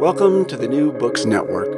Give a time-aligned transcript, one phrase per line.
[0.00, 1.72] Welcome to the New Books Network.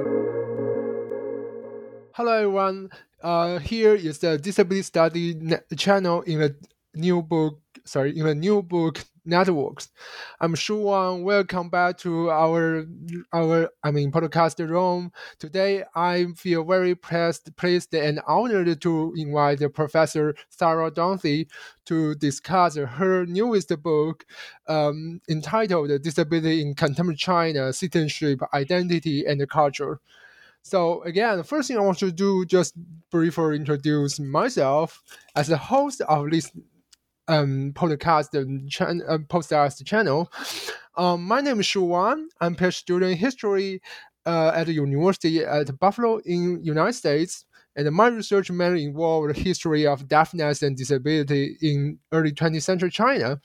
[2.12, 2.90] Hello, everyone.
[3.22, 6.56] Uh, here is the Disability Study ne- channel in the
[6.94, 7.60] new book.
[7.84, 9.88] Sorry, in the new book networks.
[10.40, 11.22] I'm Shu Wan.
[11.22, 12.86] Welcome back to our
[13.32, 15.12] our I mean podcast room.
[15.38, 21.48] Today I feel very pleased, pleased and honored to invite Professor Sarah Dauncey
[21.86, 24.24] to discuss her newest book
[24.68, 30.00] um, entitled Disability in Contemporary China, Citizenship, Identity and Culture.
[30.62, 32.74] So again, the first thing I want to do just
[33.10, 35.00] briefly introduce myself
[35.36, 36.50] as the host of this
[37.28, 40.30] um, podcast um, chan- uh, podcast channel.
[40.96, 42.28] Um, my name is Shu Wan.
[42.40, 43.82] I'm PhD student in history
[44.24, 47.44] uh, at the University at Buffalo in United States.
[47.76, 52.90] And my research mainly involved the history of deafness and disability in early 20th century
[52.90, 53.40] China.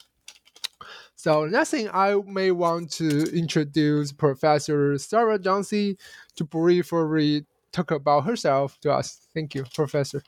[1.15, 5.97] So next thing I may want to introduce Professor Sarah Johnson
[6.35, 9.27] to briefly talk about herself to us.
[9.33, 10.23] Thank you, Professor.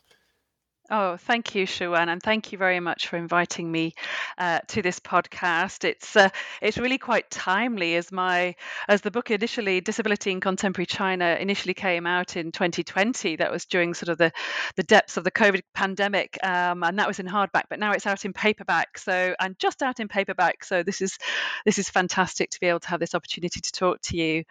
[0.91, 3.95] Oh, thank you, Shu Wan, and thank you very much for inviting me
[4.37, 5.85] uh, to this podcast.
[5.85, 6.27] It's uh,
[6.61, 8.55] it's really quite timely as my
[8.89, 13.37] as the book initially Disability in Contemporary China initially came out in 2020.
[13.37, 14.33] That was during sort of the
[14.75, 17.63] the depths of the COVID pandemic, um, and that was in hardback.
[17.69, 18.97] But now it's out in paperback.
[18.97, 20.65] So and just out in paperback.
[20.65, 21.17] So this is
[21.65, 24.43] this is fantastic to be able to have this opportunity to talk to you.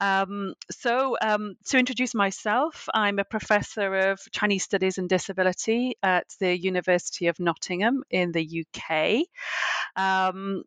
[0.00, 5.71] Um, so um, to introduce myself, I'm a professor of Chinese Studies and Disability
[6.02, 9.26] at the University of Nottingham in the UK.
[9.96, 10.64] Um,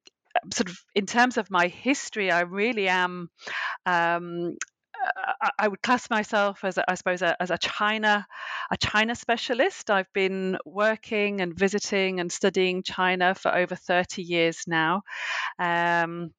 [0.54, 3.30] sort of in terms of my history, I really am.
[3.86, 4.58] Um,
[5.60, 8.26] I would class myself as, I suppose, a, as a China,
[8.72, 9.92] a China specialist.
[9.92, 15.04] I've been working and visiting and studying China for over 30 years now.
[15.60, 16.32] Um,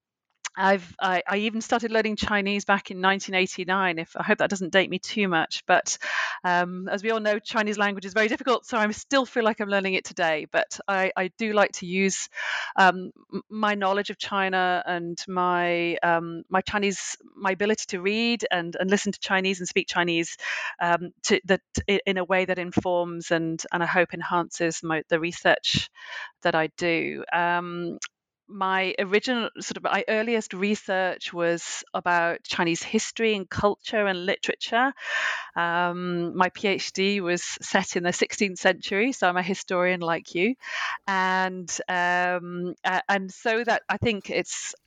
[0.56, 3.98] I've I, I, even started learning Chinese back in 1989.
[3.98, 5.98] If I hope that doesn't date me too much, but
[6.44, 9.60] um, as we all know, Chinese language is very difficult, so I still feel like
[9.60, 10.46] I'm learning it today.
[10.50, 12.28] But I, I do like to use
[12.76, 13.12] um,
[13.50, 18.90] my knowledge of China and my um, my Chinese my ability to read and, and
[18.90, 20.36] listen to Chinese and speak Chinese
[20.80, 21.60] um, to that
[22.06, 25.90] in a way that informs and and I hope enhances my, the research
[26.42, 27.24] that I do.
[28.48, 34.92] My original sort of my earliest research was about Chinese history and culture and literature.
[35.56, 40.54] Um, my PhD was set in the 16th century, so I'm a historian like you,
[41.08, 42.74] and um,
[43.08, 44.85] and so that I think it's uh,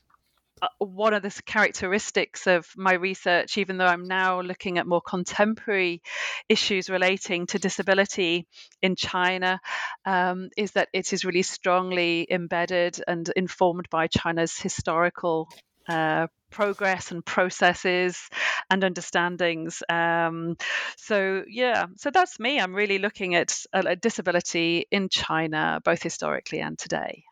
[0.78, 6.02] one of the characteristics of my research, even though I'm now looking at more contemporary
[6.48, 8.46] issues relating to disability
[8.82, 9.60] in China,
[10.04, 15.48] um, is that it is really strongly embedded and informed by China's historical
[15.88, 18.28] uh, progress and processes
[18.68, 19.82] and understandings.
[19.88, 20.56] Um,
[20.96, 22.60] so yeah, so that's me.
[22.60, 27.24] I'm really looking at a disability in China, both historically and today.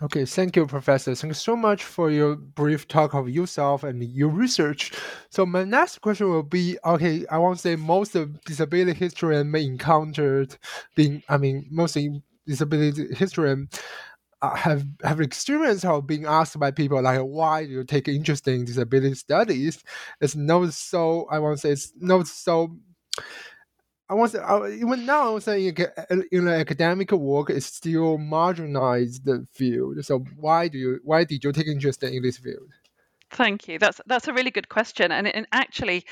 [0.00, 1.14] Okay, thank you, Professor.
[1.14, 4.90] Thank you so much for your brief talk of yourself and your research.
[5.30, 9.46] So my next question will be, okay, I want to say most of disability historians
[9.46, 10.56] may encountered
[10.96, 11.96] being, I mean, most
[12.46, 13.68] disability historians
[14.42, 18.48] uh, have have experience of being asked by people like, why do you take interest
[18.48, 19.84] in disability studies?
[20.20, 22.76] It's not so, I want to say, it's not so
[24.12, 25.74] I was I, even now I was saying
[26.30, 30.04] in the academic work is still marginalized field.
[30.04, 32.68] So why do you why did you take interest in this field?
[33.30, 33.78] Thank you.
[33.78, 36.04] That's that's a really good question, and, and actually,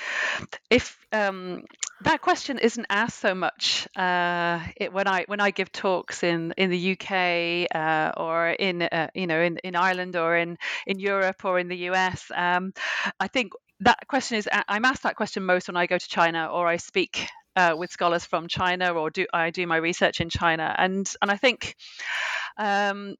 [0.70, 1.64] if um,
[2.00, 6.54] that question isn't asked so much uh, it, when I when I give talks in
[6.56, 10.56] in the UK uh, or in uh, you know in, in Ireland or in
[10.86, 12.72] in Europe or in the US, um,
[13.20, 16.46] I think that question is I'm asked that question most when I go to China
[16.46, 20.30] or I speak uh, with scholars from China or do I do my research in
[20.30, 21.76] China and and I think
[22.56, 23.16] um,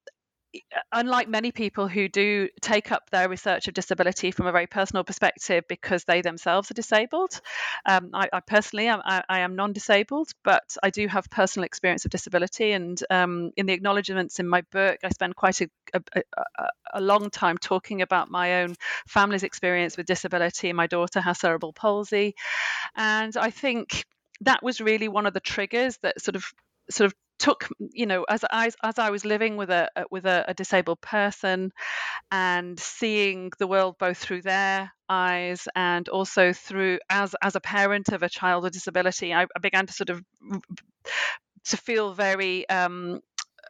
[0.93, 5.05] unlike many people who do take up their research of disability from a very personal
[5.05, 7.41] perspective because they themselves are disabled,
[7.87, 12.05] um, I, I, personally am, I, I, am non-disabled, but I do have personal experience
[12.05, 12.73] of disability.
[12.73, 16.23] And um, in the acknowledgements in my book, I spend quite a, a,
[16.95, 18.75] a, long time talking about my own
[19.07, 20.73] family's experience with disability.
[20.73, 22.35] My daughter has cerebral palsy,
[22.97, 24.05] and I think
[24.43, 26.45] that was really one of the triggers that sort of
[26.91, 30.45] sort of took you know as I as I was living with a with a,
[30.49, 31.73] a, disabled person
[32.31, 38.11] and seeing the world both through their eyes and also through as as a parent
[38.11, 40.23] of a child with disability I, I began to sort of
[41.65, 43.21] to feel very um,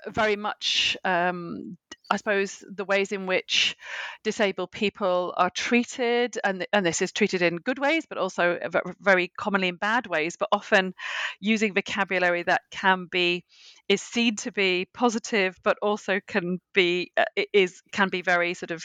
[0.08, 1.76] very much um,
[2.10, 3.76] I suppose the ways in which
[4.24, 8.58] disabled people are treated, and and this is treated in good ways, but also
[9.00, 10.94] very commonly in bad ways, but often
[11.40, 13.44] using vocabulary that can be
[13.88, 18.72] is seen to be positive, but also can be uh, is can be very sort
[18.72, 18.82] of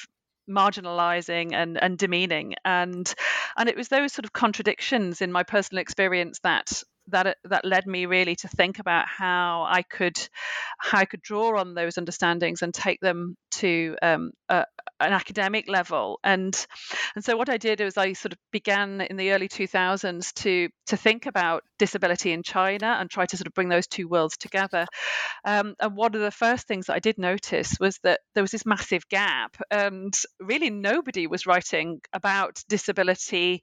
[0.50, 2.56] marginalizing and, and demeaning.
[2.64, 3.12] And
[3.58, 7.86] and it was those sort of contradictions in my personal experience that that that led
[7.86, 10.18] me really to think about how I could
[10.80, 14.66] how I could draw on those understandings and take them to um, a,
[15.00, 16.20] an academic level.
[16.24, 16.56] And
[17.16, 20.70] and so what I did was I sort of began in the early 2000s to
[20.88, 24.38] to think about disability in China and try to sort of bring those two worlds
[24.38, 24.86] together.
[25.44, 28.52] Um, and one of the first things that I did notice was that there was
[28.52, 33.62] this massive gap and really nobody was writing about disability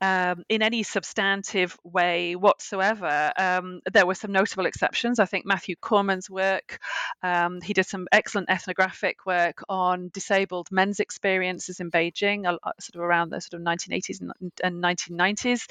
[0.00, 5.76] um, in any substantive way whatsoever um, there were some notable exceptions I think Matthew
[5.76, 6.78] Kohrman's work
[7.22, 13.00] um, he did some excellent ethnographic work on disabled men's experiences in Beijing, sort of
[13.00, 14.20] around the sort of 1980s
[14.62, 15.66] and 1990s.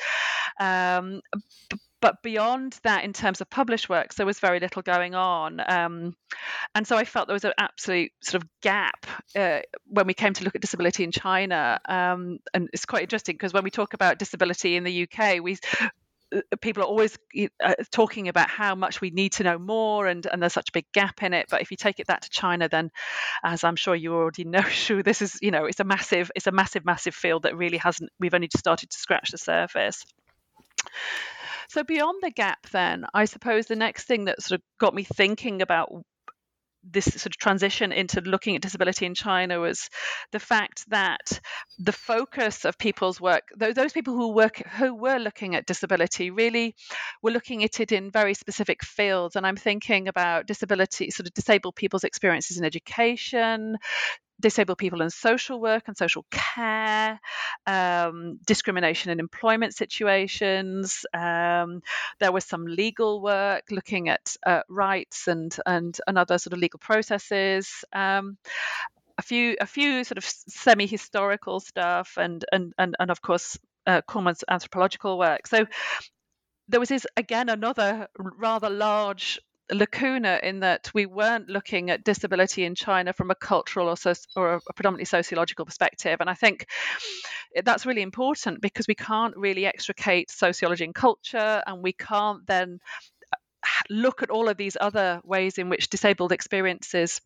[0.59, 1.21] Um,
[2.01, 5.59] but beyond that, in terms of published works, there was very little going on.
[5.65, 6.15] Um,
[6.73, 10.33] and so I felt there was an absolute sort of gap uh, when we came
[10.33, 11.79] to look at disability in China.
[11.87, 15.57] Um, and it's quite interesting because when we talk about disability in the UK, we
[16.61, 17.17] people are always
[17.63, 20.73] uh, talking about how much we need to know more and, and there's such a
[20.73, 21.47] big gap in it.
[21.49, 22.91] But if you take it that to china then
[23.43, 26.47] as i'm sure you already know shu this is you know it's a massive it's
[26.47, 30.05] a massive massive field that really hasn't we've only just started to scratch the surface.
[31.69, 35.03] So beyond the gap then i suppose the next thing that sort of got me
[35.03, 35.91] thinking about
[36.83, 39.89] this sort of transition into looking at disability in China was
[40.31, 41.39] the fact that
[41.77, 46.75] the focus of people's work, those people who work who were looking at disability, really
[47.21, 49.35] were looking at it in very specific fields.
[49.35, 53.77] And I'm thinking about disability, sort of disabled people's experiences in education,
[54.39, 57.19] disabled people in social work and social care,
[57.67, 61.05] um, discrimination in employment situations.
[61.13, 61.81] Um,
[62.19, 66.59] there was some legal work looking at uh, rights and, and and other sort of
[66.59, 67.83] legal processes.
[67.93, 68.37] Um,
[69.17, 74.01] a few a few sort of semi-historical stuff and and and, and of course uh,
[74.07, 75.45] Kohrman's anthropological work.
[75.47, 75.65] So
[76.69, 79.39] there was this again another rather large
[79.71, 84.13] lacuna in that we weren't looking at disability in China from a cultural or, so,
[84.35, 86.17] or a predominantly sociological perspective.
[86.19, 86.65] And I think
[87.63, 92.79] that's really important because we can't really extricate sociology and culture, and we can't then
[93.33, 93.37] uh,
[93.89, 97.21] look at all of these other ways in which disabled experiences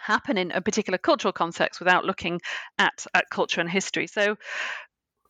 [0.00, 2.40] happen in a particular cultural context without looking
[2.78, 4.06] at, at culture and history.
[4.06, 4.36] So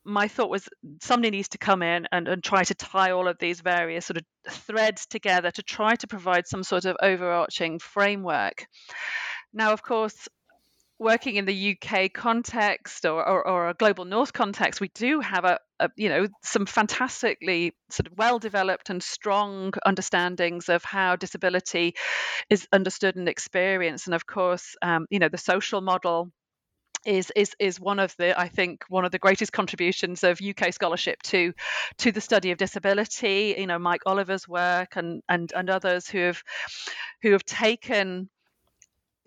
[0.08, 0.68] my thought was
[1.02, 4.16] somebody needs to come in and, and try to tie all of these various sort
[4.16, 8.66] of threads together to try to provide some sort of overarching framework.
[9.52, 10.28] Now, of course,
[10.98, 15.44] working in the UK context or, or, or, a global north context, we do have
[15.44, 21.14] a, a, you know some fantastically sort of well developed and strong understandings of how
[21.14, 21.94] disability
[22.50, 26.32] is understood and experienced, and of course, um, you know the social model
[27.06, 30.72] is is is one of the I think one of the greatest contributions of UK
[30.72, 31.52] scholarship to
[31.98, 33.54] to the study of disability.
[33.58, 36.42] You know, Mike Oliver's work and and and others who have
[37.22, 38.28] who have taken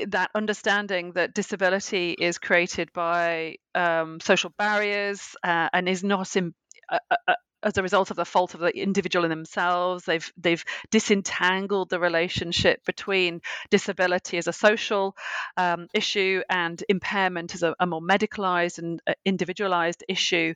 [0.08, 6.54] that understanding that disability is created by um, social barriers uh, and is not in,
[6.90, 6.98] uh,
[7.28, 10.06] uh, as a result of the fault of the individual in themselves.
[10.06, 15.16] They've they've disentangled the relationship between disability as a social
[15.58, 20.54] um, issue and impairment as a, a more medicalized and uh, individualized issue.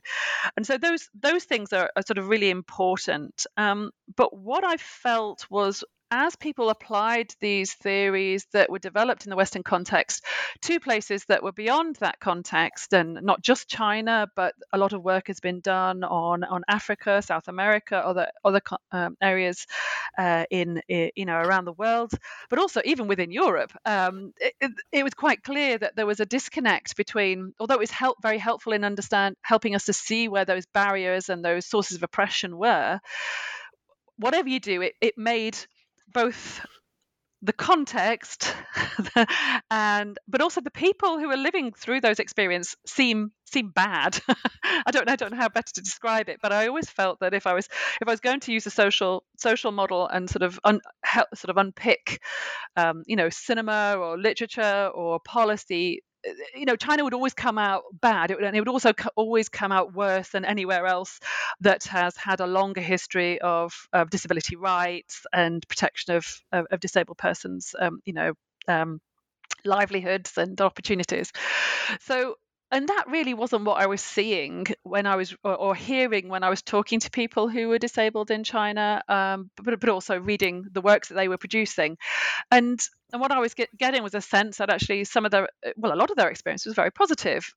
[0.56, 3.46] And so those those things are, are sort of really important.
[3.56, 9.30] Um, but what I felt was as people applied these theories that were developed in
[9.30, 10.24] the Western context
[10.62, 15.02] to places that were beyond that context, and not just China, but a lot of
[15.02, 18.60] work has been done on on Africa, South America, other other
[18.92, 19.66] um, areas
[20.18, 22.12] uh, in, in, you know around the world,
[22.48, 26.20] but also even within Europe, um, it, it, it, was quite clear that there was
[26.20, 30.28] a disconnect between, although it was help, very helpful in understand helping us to see
[30.28, 33.00] where those barriers and those sources of oppression were.
[34.18, 35.58] Whatever you do, it, it made
[36.12, 36.60] both
[37.42, 38.54] the context
[39.70, 44.18] and but also the people who are living through those experiences seem seem bad.
[44.64, 47.34] I don't i don't know how better to describe it but i always felt that
[47.34, 47.66] if i was
[48.00, 51.28] if i was going to use a social social model and sort of un, help,
[51.34, 52.20] sort of unpick
[52.76, 56.02] um, you know cinema or literature or policy
[56.54, 59.10] you know, China would always come out bad, it would, and it would also co-
[59.16, 61.20] always come out worse than anywhere else
[61.60, 66.80] that has had a longer history of, of disability rights and protection of, of, of
[66.80, 68.32] disabled persons, um, you know,
[68.68, 69.00] um,
[69.64, 71.32] livelihoods and opportunities.
[72.00, 72.36] So
[72.70, 76.42] and that really wasn't what I was seeing when I was, or, or hearing when
[76.42, 80.66] I was talking to people who were disabled in China, um, but, but also reading
[80.72, 81.96] the works that they were producing.
[82.50, 82.80] And
[83.12, 85.94] and what I was get, getting was a sense that actually some of their, well,
[85.94, 86.90] a lot of their experience was very.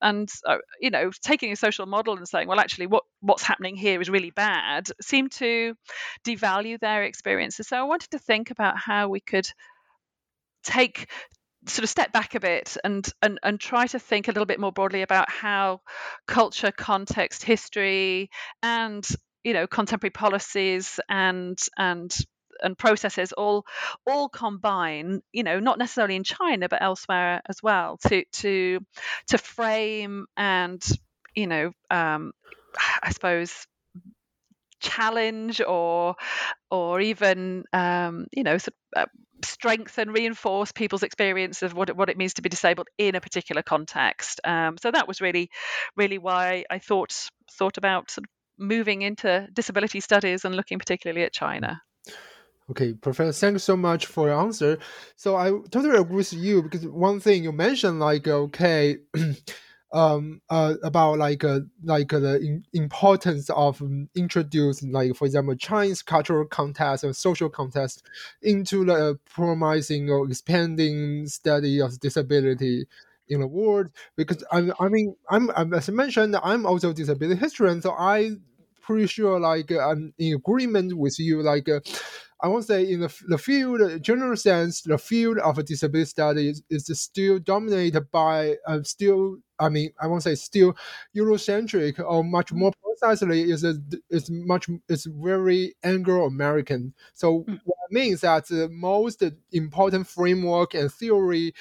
[0.02, 3.76] And uh, you know, taking a social model and saying, well, actually, what what's happening
[3.76, 5.76] here is really bad, seemed to
[6.24, 7.68] devalue their experiences.
[7.68, 9.50] So I wanted to think about how we could
[10.64, 11.10] take
[11.66, 14.60] sort of step back a bit and, and and try to think a little bit
[14.60, 15.82] more broadly about how
[16.28, 18.30] culture, context, history,
[18.64, 19.08] and
[19.44, 22.16] you know contemporary policies and and
[22.62, 23.66] and processes all
[24.06, 28.80] all combine you know not necessarily in china but elsewhere as well to to
[29.28, 30.86] to frame and
[31.36, 32.34] you know um
[33.02, 33.66] i suppose
[34.80, 36.16] challenge or
[36.72, 39.06] or even um, you know sort of, uh,
[39.44, 43.22] strengthen reinforce people's experience of what it, what it means to be disabled in a
[43.22, 45.50] particular context um, so that was really
[45.96, 47.14] really why I thought
[47.58, 51.82] thought about sort of moving into disability studies and looking particularly at China
[52.70, 54.78] Okay, Professor, thanks so much for your answer.
[55.16, 58.98] So I totally agree with you because one thing you mentioned, like, okay,
[59.92, 65.26] um uh about like uh, like uh, the in, importance of um, introducing like for
[65.26, 68.04] example Chinese cultural context and social context
[68.42, 72.86] into the uh, promising or expanding study of disability
[73.30, 73.90] in the world.
[74.16, 77.92] Because I, I mean I'm, I'm as I mentioned I'm also a disability historian so
[77.92, 78.32] I
[78.82, 81.80] pretty sure like I'm in agreement with you like uh,
[82.42, 86.90] I won't say in the, the field, general sense, the field of disability studies is,
[86.90, 90.76] is still dominated by uh, still I mean, I won't say still
[91.16, 93.76] Eurocentric or much more precisely is a,
[94.10, 96.94] is much is very Anglo American.
[97.14, 97.60] So mm.
[97.66, 101.54] what it means that the most important framework and theory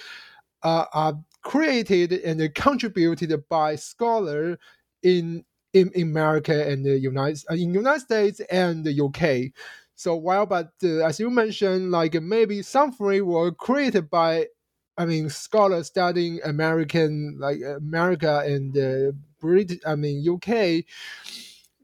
[0.63, 4.59] uh, are created and contributed by scholars
[5.03, 5.45] in
[5.75, 9.53] in America and the United uh, in United States and the UK.
[9.99, 14.47] So while, but uh, as you mentioned, like maybe some framework created by
[14.97, 20.87] I mean, scholars studying American, like America and uh, British, I mean UK,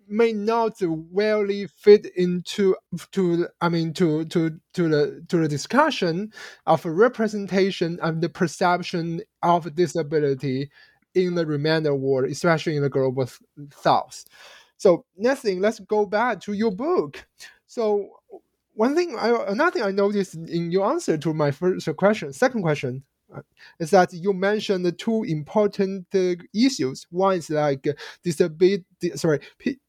[0.08, 2.76] may not really fit into
[3.12, 6.32] to I mean to to to the to the discussion
[6.66, 10.70] of representation and the perception of disability
[11.14, 13.28] in the remainder world, especially in the global
[13.72, 14.24] south.
[14.76, 17.26] So next thing, let's go back to your book.
[17.74, 18.10] So
[18.74, 22.62] one thing, I, another thing I noticed in your answer to my first question, second
[22.62, 23.02] question,
[23.34, 23.40] uh,
[23.80, 27.04] is that you mentioned the two important uh, issues.
[27.10, 27.84] One is like
[28.22, 28.84] disability,
[29.16, 29.40] sorry,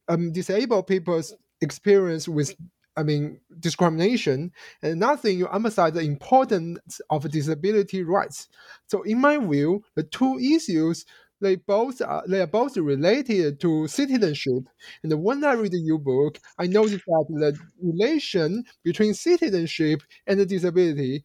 [0.07, 2.55] um, disabled people's experience with,
[2.97, 4.51] I mean, discrimination.
[4.81, 8.47] And another thing, you emphasize the importance of disability rights.
[8.87, 11.05] So, in my view, the two issues
[11.41, 14.63] they both are they are both related to citizenship.
[15.03, 21.23] And when I read your book, I noticed that the relation between citizenship and disability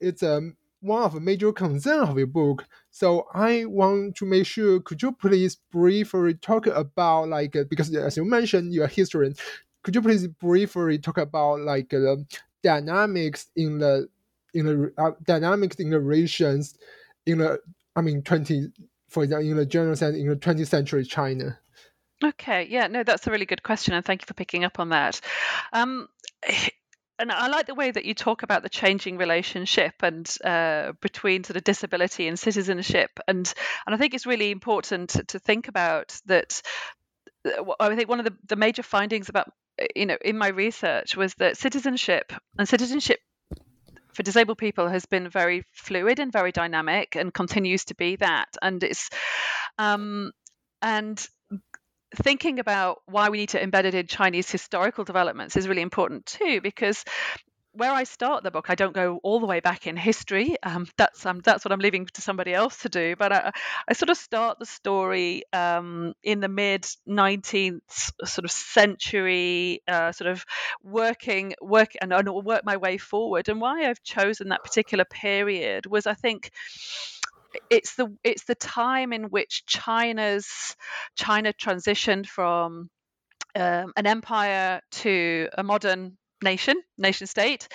[0.00, 2.64] is um, one of the major concerns of your book.
[2.90, 8.16] So I want to make sure, could you please briefly talk about like because as
[8.16, 9.34] you mentioned, you're a historian.
[9.82, 12.24] Could you please briefly talk about like the
[12.62, 14.08] dynamics in the
[14.54, 16.76] in the uh, dynamics in the relations
[17.26, 17.60] in the
[17.96, 18.68] I mean twenty
[19.14, 21.58] for example, in the general sense, in the 20th century China.
[22.22, 24.90] Okay, yeah, no, that's a really good question, and thank you for picking up on
[24.90, 25.20] that.
[25.72, 26.08] Um,
[27.18, 31.44] and I like the way that you talk about the changing relationship and uh, between
[31.44, 33.52] sort of disability and citizenship, and
[33.86, 36.60] and I think it's really important to, to think about that.
[37.46, 39.48] Uh, I think one of the, the major findings about
[39.80, 43.20] uh, you know in my research was that citizenship and citizenship
[44.14, 48.48] for disabled people has been very fluid and very dynamic and continues to be that.
[48.62, 49.10] And it's
[49.78, 50.30] um
[50.82, 51.24] and
[52.16, 56.26] thinking about why we need to embed it in Chinese historical developments is really important
[56.26, 57.04] too, because
[57.74, 60.56] where I start the book, I don't go all the way back in history.
[60.62, 63.16] Um, that's um, that's what I'm leaving to somebody else to do.
[63.16, 63.52] But I,
[63.88, 70.12] I sort of start the story um, in the mid 19th sort of century, uh,
[70.12, 70.44] sort of
[70.82, 73.48] working work and, and work my way forward.
[73.48, 76.52] And why I've chosen that particular period was, I think,
[77.70, 80.76] it's the it's the time in which China's
[81.16, 82.90] China transitioned from
[83.56, 87.66] um, an empire to a modern nation, nation state,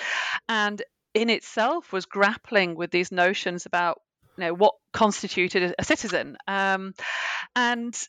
[0.48, 0.82] and
[1.14, 4.00] in itself was grappling with these notions about
[4.38, 6.94] you know what constituted a citizen, um,
[7.56, 8.08] and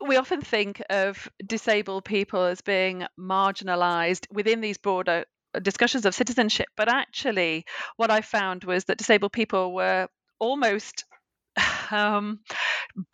[0.00, 5.24] we often think of disabled people as being marginalized within these broader
[5.62, 7.64] discussions of citizenship, but actually,
[7.96, 11.04] what I found was that disabled people were almost
[11.90, 12.40] um,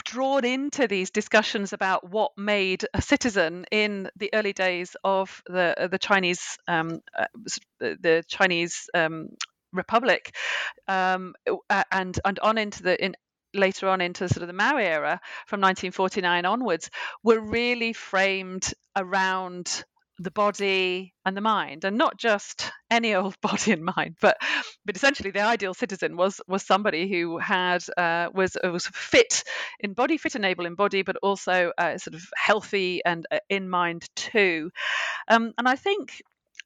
[0.04, 5.88] drawn into these discussions about what made a citizen in the early days of the
[5.90, 7.26] the Chinese um, uh,
[7.78, 9.28] the Chinese um,
[9.73, 10.35] Republic,
[10.88, 11.35] um,
[11.90, 13.14] and and on into the in,
[13.54, 16.90] later on into sort of the Mao era from 1949 onwards
[17.23, 19.85] were really framed around
[20.18, 24.37] the body and the mind and not just any old body and mind but
[24.85, 29.42] but essentially the ideal citizen was was somebody who had uh, was uh, was fit
[29.80, 33.38] in body fit and able in body but also uh, sort of healthy and uh,
[33.49, 34.71] in mind too.
[35.28, 36.23] Um, and i think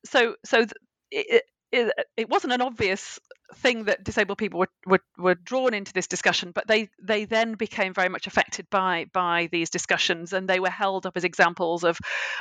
[0.07, 0.73] so so th-
[1.11, 3.19] it, it, it wasn't an obvious
[3.57, 7.55] thing that disabled people were, were, were drawn into this discussion, but they, they then
[7.55, 11.85] became very much affected by by these discussions, and they were held up as examples
[11.85, 11.99] of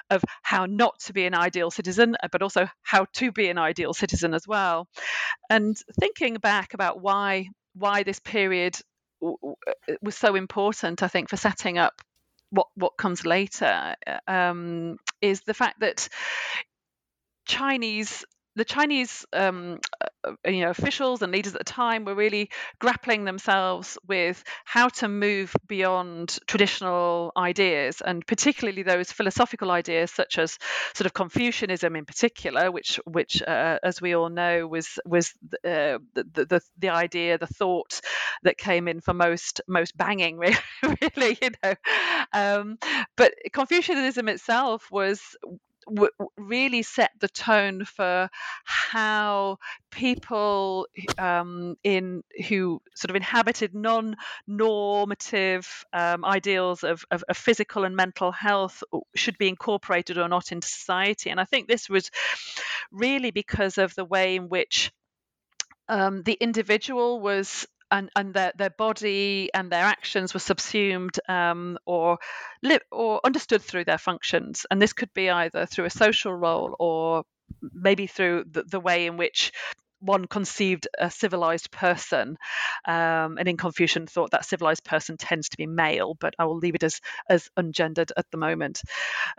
[0.09, 3.57] of how not to be an ideal citizen, uh, but also how to be an
[3.57, 4.87] ideal citizen as well.
[5.49, 8.77] And thinking back about why why this period
[9.25, 9.31] uh,
[10.01, 12.01] was so important, I think, for setting up
[12.49, 16.09] what what comes later uh, um, is the fact that
[17.45, 18.25] Chinese
[18.57, 19.79] the Chinese um,
[20.25, 24.89] uh, you know, officials and leaders at the time were really grappling themselves with how
[24.89, 30.57] to move beyond traditional ideas, and particularly those philosophical ideas such as
[30.95, 35.99] sort of Confucianism in particular, which, which uh, as we all know, was was uh,
[36.15, 38.01] the, the the idea, the thought
[38.43, 41.73] that came in for most most banging, really, really you know.
[42.33, 42.77] Um,
[43.15, 45.21] but Confucianism itself was
[45.87, 48.29] w- really set the tone for
[48.63, 49.57] how
[49.91, 57.95] people um, in who sort of inhabited non-normative um, ideals of, of, of, physical and
[57.95, 58.83] mental health
[59.15, 61.29] should be incorporated or not into society.
[61.29, 62.11] And I think this was
[62.91, 64.91] really because of the way in which
[65.89, 71.77] um, the individual was and, and their, their body and their actions were subsumed um,
[71.85, 72.17] or
[72.63, 74.65] li- or understood through their functions.
[74.69, 77.23] And this could be either through a social role or
[77.61, 79.51] maybe through the, the way in which
[79.99, 82.37] one conceived a civilized person,
[82.85, 86.57] um, and in Confucian thought that civilized person tends to be male, but I will
[86.57, 88.81] leave it as as ungendered at the moment.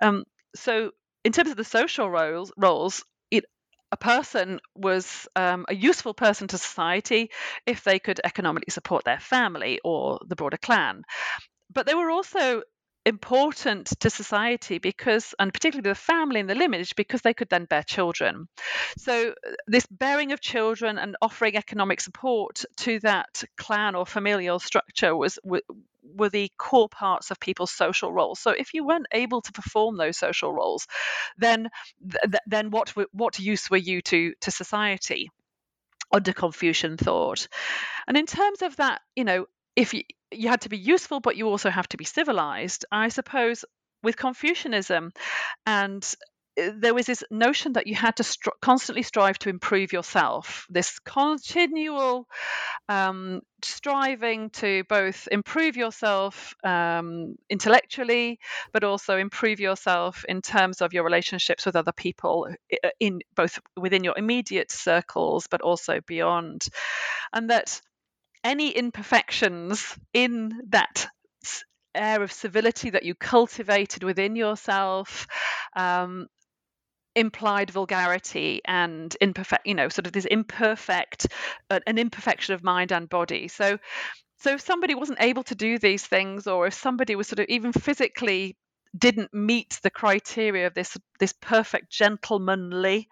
[0.02, 0.24] Um,
[0.56, 0.90] so,
[1.24, 3.04] in terms of the social roles, roles
[3.90, 7.30] a person was um, a useful person to society
[7.66, 11.02] if they could economically support their family or the broader clan.
[11.72, 12.62] But they were also
[13.06, 17.64] important to society because, and particularly the family and the lineage, because they could then
[17.64, 18.48] bear children.
[18.98, 24.58] So, uh, this bearing of children and offering economic support to that clan or familial
[24.58, 25.38] structure was
[26.14, 28.40] were the core parts of people's social roles.
[28.40, 30.86] So if you weren't able to perform those social roles,
[31.36, 31.68] then
[32.10, 35.30] th- then what what use were you to to society?
[36.10, 37.48] Under Confucian thought,
[38.06, 41.36] and in terms of that, you know, if you you had to be useful, but
[41.36, 42.86] you also have to be civilized.
[42.90, 43.64] I suppose
[44.02, 45.12] with Confucianism
[45.66, 46.14] and
[46.74, 52.26] there was this notion that you had to constantly strive to improve yourself, this continual
[52.88, 58.38] um, striving to both improve yourself um, intellectually,
[58.72, 62.48] but also improve yourself in terms of your relationships with other people,
[63.00, 66.66] in both within your immediate circles, but also beyond,
[67.32, 67.80] and that
[68.44, 71.08] any imperfections in that
[71.94, 75.26] air of civility that you cultivated within yourself
[75.74, 76.28] um,
[77.18, 81.26] implied vulgarity and imperfect you know sort of this imperfect
[81.70, 83.78] uh, an imperfection of mind and body so
[84.40, 87.46] so if somebody wasn't able to do these things or if somebody was sort of
[87.48, 88.56] even physically
[88.96, 93.08] didn't meet the criteria of this this perfect gentlemanly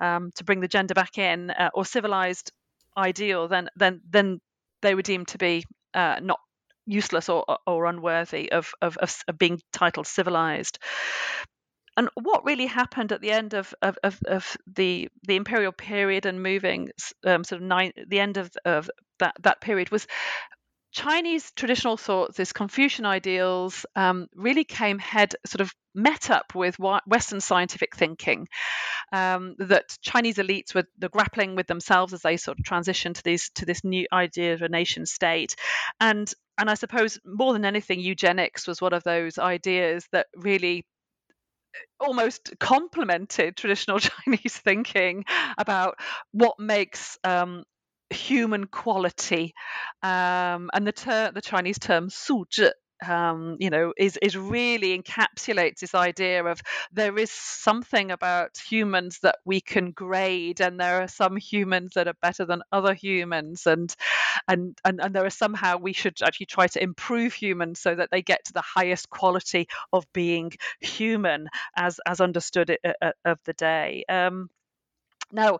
[0.00, 2.52] um, to bring the gender back in uh, or civilized
[2.96, 4.40] ideal then then then
[4.80, 6.38] they were deemed to be uh, not
[6.86, 10.78] useless or, or unworthy of, of, of, being titled civilized.
[11.96, 16.24] And what really happened at the end of, of, of, of the the imperial period
[16.24, 16.90] and moving
[17.26, 20.06] um, sort of nine, the end of, of that, that period was
[20.92, 26.76] Chinese traditional thoughts, this Confucian ideals, um, really came head sort of met up with
[27.06, 28.48] Western scientific thinking.
[29.12, 33.50] Um, that Chinese elites were grappling with themselves as they sort of transitioned to these
[33.56, 35.56] to this new idea of a nation state,
[36.00, 40.84] and and I suppose more than anything, eugenics was one of those ideas that really
[41.98, 45.24] almost complemented traditional Chinese thinking
[45.58, 45.98] about
[46.32, 47.64] what makes um,
[48.10, 49.54] human quality,
[50.02, 55.80] um, and the ter- the Chinese term 素质 um, you know, is is really encapsulates
[55.80, 56.60] this idea of
[56.92, 62.08] there is something about humans that we can grade, and there are some humans that
[62.08, 63.94] are better than other humans, and
[64.48, 68.10] and and, and there are somehow we should actually try to improve humans so that
[68.10, 73.38] they get to the highest quality of being human as as understood it, uh, of
[73.44, 74.04] the day.
[74.08, 74.50] Um,
[75.32, 75.58] now,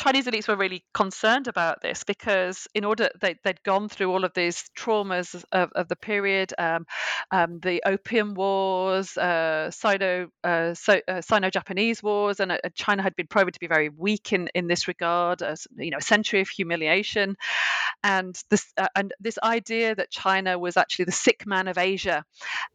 [0.00, 4.24] Chinese elites were really concerned about this because, in order they, had gone through all
[4.24, 6.86] of these traumas of, of the period, um,
[7.30, 13.14] um, the Opium Wars, uh, Sino uh, so, uh, Sino-Japanese Wars, and uh, China had
[13.14, 15.42] been proven to be very weak in, in this regard.
[15.42, 17.36] As, you know, a century of humiliation,
[18.02, 22.24] and this uh, and this idea that China was actually the sick man of Asia,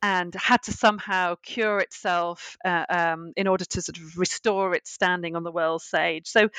[0.03, 4.91] and had to somehow cure itself uh, um, in order to sort of restore its
[4.91, 6.27] standing on the world stage.
[6.27, 6.49] So,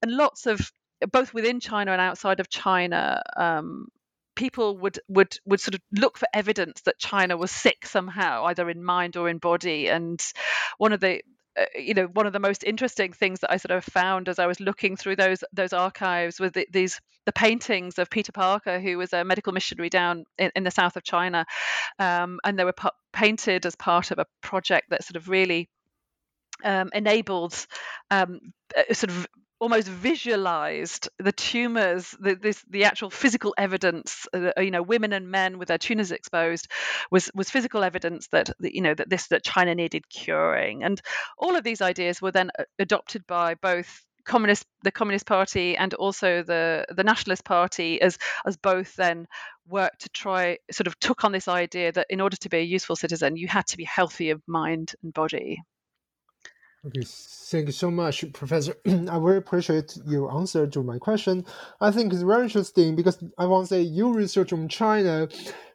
[0.00, 0.72] and lots of
[1.10, 3.88] both within China and outside of China, um,
[4.34, 8.68] people would would would sort of look for evidence that China was sick somehow, either
[8.70, 9.88] in mind or in body.
[9.88, 10.22] And
[10.78, 11.22] one of the
[11.58, 14.38] uh, you know one of the most interesting things that I sort of found as
[14.38, 18.80] I was looking through those those archives was the, these the paintings of Peter Parker,
[18.80, 21.44] who was a medical missionary down in, in the south of China,
[21.98, 22.74] um, and they were
[23.12, 25.68] painted as part of a project that sort of really
[26.64, 27.66] um, enabled
[28.10, 28.40] um,
[28.92, 29.26] sort of
[29.62, 35.30] almost visualized the tumors the, this the actual physical evidence uh, you know women and
[35.30, 36.66] men with their tumors exposed
[37.12, 40.82] was was physical evidence that you know that this that china needed curing.
[40.82, 41.00] And
[41.38, 45.94] all of these ideas were then uh, adopted by both communist the communist party and
[45.94, 49.26] also the the nationalist party as as both then
[49.68, 52.74] worked to try sort of took on this idea that in order to be a
[52.76, 55.62] useful citizen you had to be healthy of mind and body
[56.84, 58.74] Okay, thank you so much, Professor.
[58.86, 61.44] I very appreciate your answer to my question.
[61.80, 65.28] I think it's very interesting because I want to say your research on China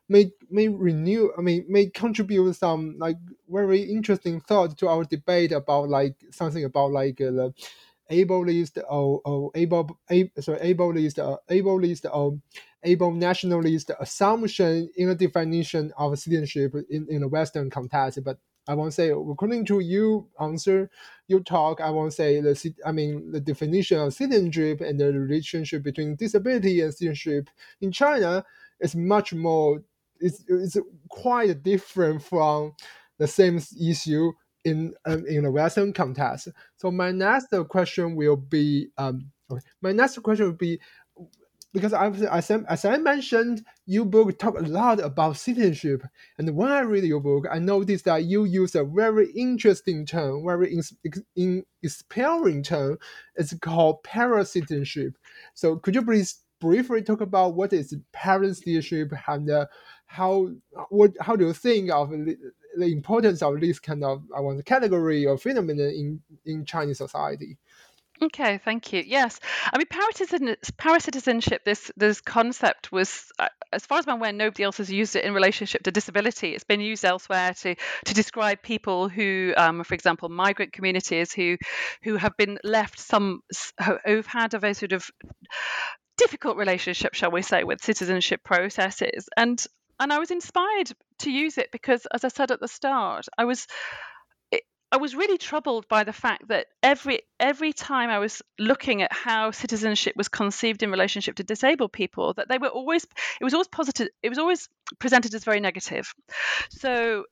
[0.10, 1.32] may may renew.
[1.38, 3.18] I mean, may contribute some like
[3.50, 7.54] very interesting thought to our debate about like something about like uh, the
[8.12, 11.38] ableist or, or able, a, sorry, ableist, uh,
[12.10, 12.38] or
[12.84, 18.74] able nationalist assumption in the definition of citizenship in, in the Western context, but I
[18.74, 20.90] won't say according to you answer
[21.28, 21.82] your talk.
[21.82, 26.82] I won't say the I mean the definition of citizenship and the relationship between disability
[26.82, 27.50] and citizenship
[27.82, 28.44] in China
[28.80, 29.82] is much more.
[30.20, 30.78] It's, it's
[31.10, 32.74] quite different from
[33.20, 34.32] the same issue
[34.64, 36.50] in um, in a Western context.
[36.76, 39.62] So my next question will be um, okay.
[39.82, 40.80] My next question will be
[41.74, 46.04] because I, as, I, as I mentioned, your book talk a lot about citizenship,
[46.38, 50.46] and when I read your book, I noticed that you use a very interesting term,
[50.46, 50.82] very in,
[51.36, 52.98] in, inspiring term.
[53.36, 55.14] It's called paracitizenship.
[55.54, 59.66] So could you please briefly talk about what is paracitizenship and uh,
[60.08, 60.50] how
[60.90, 62.38] what how do you think of the,
[62.78, 67.58] the importance of this kind of I want category or phenomenon in in Chinese society?
[68.22, 69.04] Okay, thank you.
[69.06, 69.40] Yes,
[69.72, 71.64] I mean paracitizenship.
[71.64, 75.24] This this concept was, uh, as far as I'm aware, nobody else has used it
[75.24, 76.56] in relationship to disability.
[76.56, 81.58] It's been used elsewhere to to describe people who, um, for example, migrant communities who
[82.02, 83.42] who have been left some
[84.06, 85.08] who've had a very sort of
[86.18, 89.30] difficult relationship, shall we say, with citizenship processes.
[89.38, 89.64] And
[90.00, 93.46] and I was inspired to use it because, as I said at the start, I
[93.46, 93.68] was
[94.92, 99.12] I was really troubled by the fact that every every time I was looking at
[99.12, 103.54] how citizenship was conceived in relationship to disabled people, that they were always it was
[103.54, 104.08] always positive.
[104.24, 104.70] It was always
[105.00, 106.14] presented as very negative.
[106.70, 107.26] So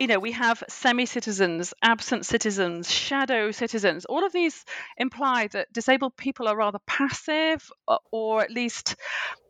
[0.00, 4.04] you know, we have semi citizens, absent citizens, shadow citizens.
[4.04, 4.64] All of these
[4.96, 8.96] imply that disabled people are rather passive, uh, or at least,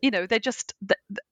[0.02, 0.74] you know, they're just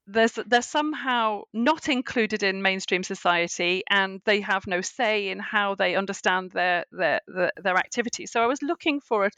[0.07, 5.75] there's they're somehow not included in mainstream society, and they have no say in how
[5.75, 8.25] they understand their their their, their activity.
[8.25, 9.31] So I was looking for a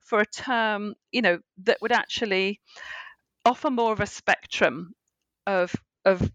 [0.00, 2.60] for a term, you know, that would actually
[3.44, 4.92] offer more of a spectrum
[5.46, 6.30] of of,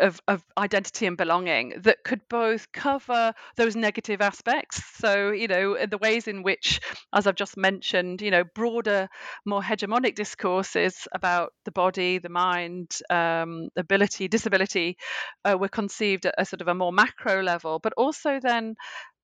[0.00, 4.82] of of identity and belonging that could both cover those negative aspects.
[4.98, 6.80] So you know the ways in which
[7.14, 9.08] as i've just mentioned you know broader
[9.46, 14.96] more hegemonic discourses about the body the mind um, ability disability
[15.44, 18.74] uh, were conceived at a sort of a more macro level but also then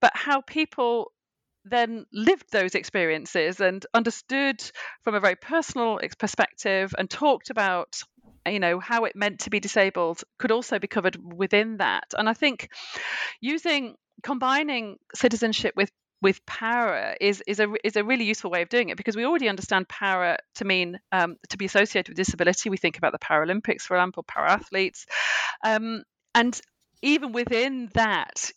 [0.01, 1.13] but how people
[1.65, 4.63] then lived those experiences and understood
[5.03, 8.01] from a very personal perspective and talked about
[8.47, 12.29] you know how it meant to be disabled could also be covered within that and
[12.29, 12.69] i think
[13.41, 15.91] using combining citizenship with
[16.23, 19.25] with para is is a is a really useful way of doing it because we
[19.25, 22.71] already understand para to mean um, to be associated with disability.
[22.71, 25.07] We think about the Paralympics, for example, para athletes,
[25.63, 26.03] um,
[26.35, 26.59] and
[27.03, 28.51] even within that,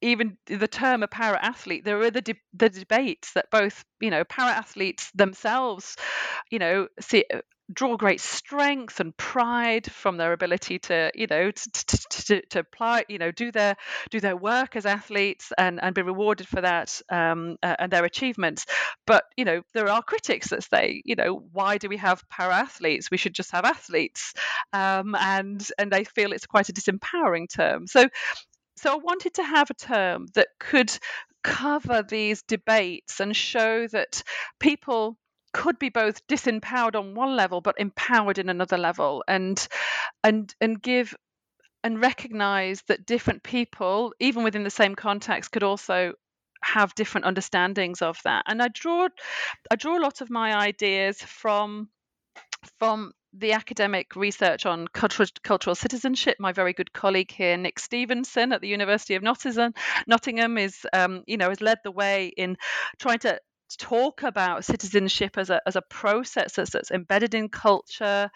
[0.00, 4.10] even the term a para athlete, there are the de- the debates that both you
[4.10, 5.96] know para athletes themselves,
[6.50, 7.24] you know, see
[7.74, 12.58] draw great strength and pride from their ability to you know to, to, to, to
[12.60, 13.76] apply you know do their
[14.10, 18.04] do their work as athletes and and be rewarded for that um, uh, and their
[18.06, 18.64] achievements.
[19.06, 22.54] But you know there are critics that say you know why do we have para
[22.54, 24.32] athletes we should just have athletes.
[24.72, 27.86] Um, and and they feel it's quite a disempowering term.
[27.86, 28.08] So
[28.78, 30.96] so I wanted to have a term that could
[31.42, 34.22] cover these debates and show that
[34.60, 35.16] people
[35.52, 39.66] could be both disempowered on one level but empowered in another level and
[40.22, 41.14] and and give
[41.82, 46.12] and recognize that different people even within the same context could also
[46.62, 48.44] have different understandings of that.
[48.46, 49.08] And i draw
[49.70, 51.88] i draw a lot of my ideas from
[52.78, 56.36] from the academic research on cultural, cultural citizenship.
[56.38, 59.74] My very good colleague here, Nick Stevenson at the University of Nottingham,
[60.06, 62.56] Nottingham is, um, you know, has led the way in
[62.98, 63.38] trying to
[63.78, 68.30] talk about citizenship as a, as a process that's, that's embedded in culture,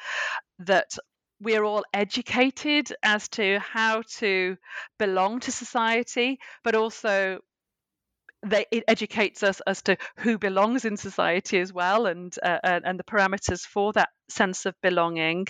[0.59, 0.94] that
[1.40, 4.57] we're all educated as to how to
[4.98, 7.40] belong to society, but also
[8.44, 12.98] they, it educates us as to who belongs in society as well, and uh, and
[12.98, 15.46] the parameters for that sense of belonging,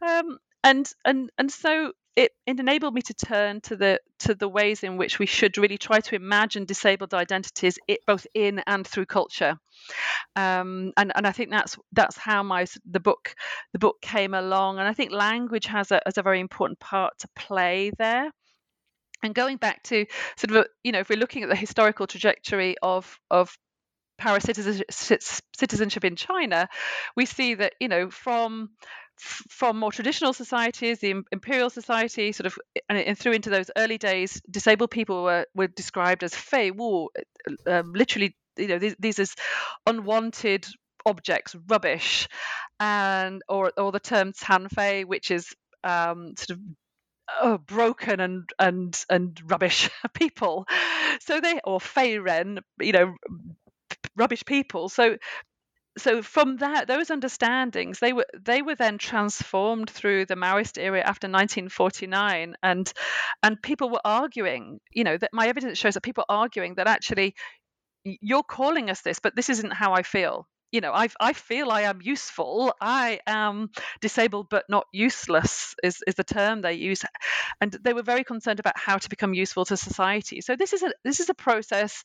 [0.00, 4.48] um, and and and so it, it enabled me to turn to the to the
[4.48, 8.86] ways in which we should really try to imagine disabled identities it, both in and
[8.86, 9.56] through culture.
[10.36, 13.34] Um, and and I think that's that's how my the book
[13.72, 14.78] the book came along.
[14.78, 18.30] And I think language has a has a very important part to play there
[19.22, 20.06] and going back to
[20.36, 23.56] sort of a, you know if we're looking at the historical trajectory of of
[24.18, 26.68] para citizenship in China,
[27.16, 28.70] we see that you know from
[29.16, 32.58] from more traditional societies, the imperial society, sort of,
[32.88, 37.08] and, and through into those early days, disabled people were, were described as fei wu,
[37.66, 39.34] um, literally, you know, these, these as
[39.86, 40.66] unwanted
[41.06, 42.28] objects, rubbish,
[42.80, 45.54] and or or the term can fei, which is
[45.84, 46.58] um, sort of
[47.40, 50.66] oh, broken and and and rubbish people.
[51.20, 53.14] So they or fei ren, you know,
[54.16, 54.88] rubbish people.
[54.88, 55.16] So
[55.98, 61.00] so from that those understandings they were they were then transformed through the Maoist era
[61.00, 62.92] after 1949 and
[63.42, 66.86] and people were arguing you know that my evidence shows that people are arguing that
[66.88, 67.34] actually
[68.04, 71.70] you're calling us this but this isn't how I feel you know I, I feel
[71.70, 77.04] I am useful I am disabled but not useless is, is the term they use
[77.60, 80.82] and they were very concerned about how to become useful to society so this is
[80.82, 82.02] a this is a process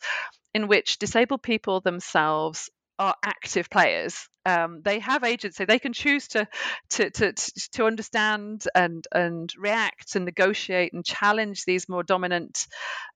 [0.54, 4.28] in which disabled people themselves are active players.
[4.46, 5.66] Um, they have agency.
[5.66, 6.48] They can choose to,
[6.92, 7.34] to to
[7.74, 12.66] to understand and and react and negotiate and challenge these more dominant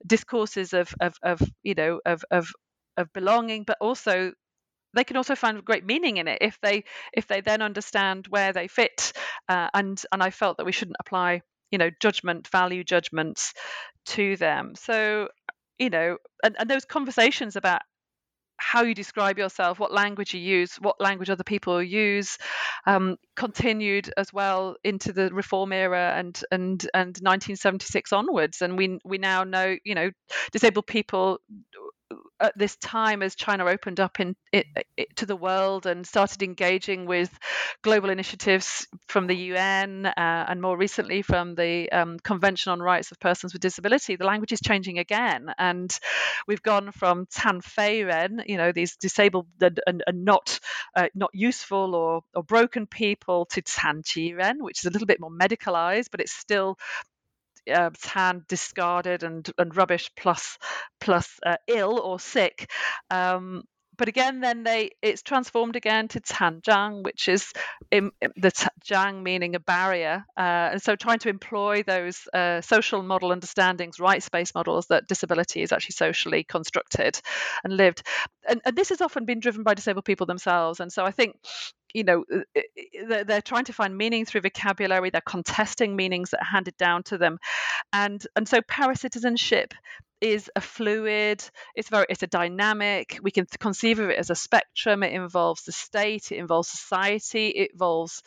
[0.06, 2.48] discourses of of, of you know of of
[2.96, 4.32] of belonging, but also
[4.94, 8.52] they can also find great meaning in it if they if they then understand where
[8.52, 9.12] they fit.
[9.48, 13.54] Uh, and and I felt that we shouldn't apply you know judgment value judgments
[14.06, 14.74] to them.
[14.76, 15.28] So
[15.78, 17.82] you know and, and those conversations about
[18.58, 22.38] how you describe yourself, what language you use, what language other people use,
[22.86, 28.62] um, continued as well into the reform era and and and 1976 onwards.
[28.62, 30.10] And we we now know, you know,
[30.52, 31.38] disabled people
[32.42, 36.42] at this time as China opened up in it, it, to the world and started
[36.42, 37.30] engaging with
[37.82, 40.12] global initiatives from the UN uh,
[40.48, 44.52] and more recently from the um, Convention on Rights of Persons with Disability, the language
[44.52, 45.96] is changing again, and
[46.48, 48.00] we've gone from Can Fei
[48.46, 50.58] you know, these disabled and, and, and not
[50.96, 55.06] uh, not useful or, or broken people, to Can Ji Ren, which is a little
[55.06, 56.78] bit more medicalized, but it's still
[57.72, 60.58] uh, tan, discarded, and and rubbish plus
[61.00, 62.70] plus uh, ill or sick.
[63.10, 63.64] Um,
[63.96, 67.52] but again, then they it's transformed again to canzhang, which is
[67.90, 68.50] in, in the
[68.84, 74.00] jiang meaning a barrier, uh, and so trying to employ those uh, social model understandings,
[74.00, 77.20] rights-based models that disability is actually socially constructed
[77.64, 78.02] and lived,
[78.48, 81.36] and, and this has often been driven by disabled people themselves, and so I think
[81.94, 86.52] you know uh, they're trying to find meaning through vocabulary they're contesting meanings that are
[86.52, 87.38] handed down to them.
[87.92, 89.72] And and so paracitizenship
[90.22, 91.42] is a fluid
[91.74, 95.64] it's very it's a dynamic we can conceive of it as a spectrum it involves
[95.64, 98.22] the state it involves society it involves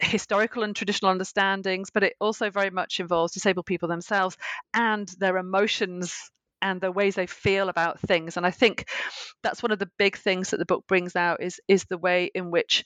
[0.00, 4.36] historical and traditional understandings but it also very much involves disabled people themselves
[4.74, 6.30] and their emotions
[6.62, 8.36] and the ways they feel about things.
[8.36, 8.88] And i think
[9.42, 12.30] that's one of the big things that the book brings out is is the way
[12.34, 12.84] in which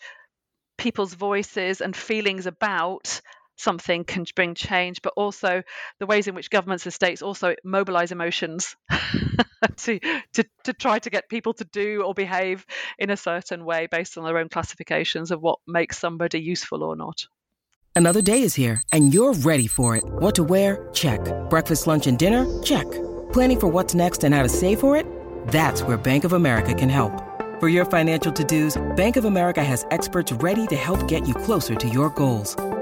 [0.78, 3.20] people's voices and feelings about
[3.60, 5.62] something can bring change, but also
[5.98, 8.76] the ways in which governments and states also mobilize emotions
[9.76, 10.00] to,
[10.32, 12.66] to, to try to get people to do or behave
[12.98, 16.96] in a certain way based on their own classifications of what makes somebody useful or
[16.96, 17.26] not.
[17.96, 20.04] Another day is here, and you're ready for it.
[20.04, 20.88] What to wear?
[20.92, 21.20] Check.
[21.50, 22.46] Breakfast, lunch, and dinner?
[22.62, 22.90] Check.
[23.32, 25.06] Planning for what's next and how to save for it?
[25.48, 27.12] That's where Bank of America can help.
[27.60, 31.34] For your financial to dos, Bank of America has experts ready to help get you
[31.34, 32.56] closer to your goals.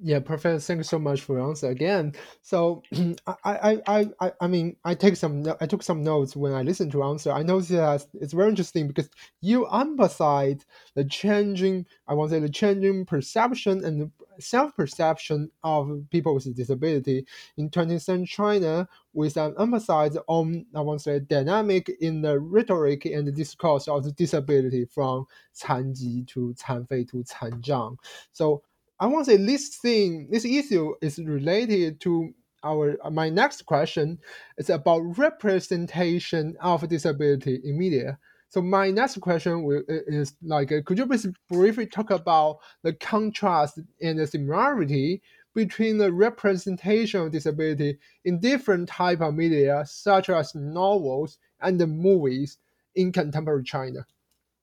[0.00, 2.12] Yeah, Professor, thank you so much for your answer again.
[2.42, 2.82] So,
[3.26, 6.92] I, I, I, I mean, I take some, I took some notes when I listened
[6.92, 7.32] to answer.
[7.32, 9.08] I noticed that it's very interesting because
[9.40, 16.34] you emphasize the changing, I want to say the changing perception and self-perception of people
[16.34, 17.26] with disability
[17.56, 22.38] in 20th century China with an emphasis on, I want to say, dynamic in the
[22.38, 27.96] rhetoric and the discourse of disability from 残疾 to 残废 to 残障.
[28.32, 28.62] So
[29.01, 32.33] I want to say this thing, this issue is related to
[32.65, 34.19] our my next question
[34.57, 38.19] is about representation of disability in media.
[38.49, 43.79] So my next question will, is like, could you please briefly talk about the contrast
[44.01, 45.21] and the similarity
[45.55, 51.87] between the representation of disability in different type of media, such as novels and the
[51.87, 52.57] movies
[52.95, 54.05] in contemporary China?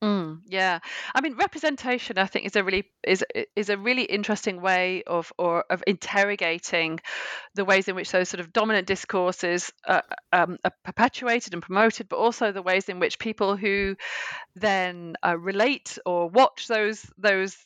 [0.05, 0.81] Mm, yeah,
[1.15, 3.25] I mean, representation, I think, is a really is
[3.57, 7.01] is a really interesting way of or of interrogating
[7.55, 12.09] the ways in which those sort of dominant discourses uh, um, are perpetuated and promoted,
[12.11, 13.97] but also the ways in which people who
[14.57, 17.57] then uh, relate or watch those those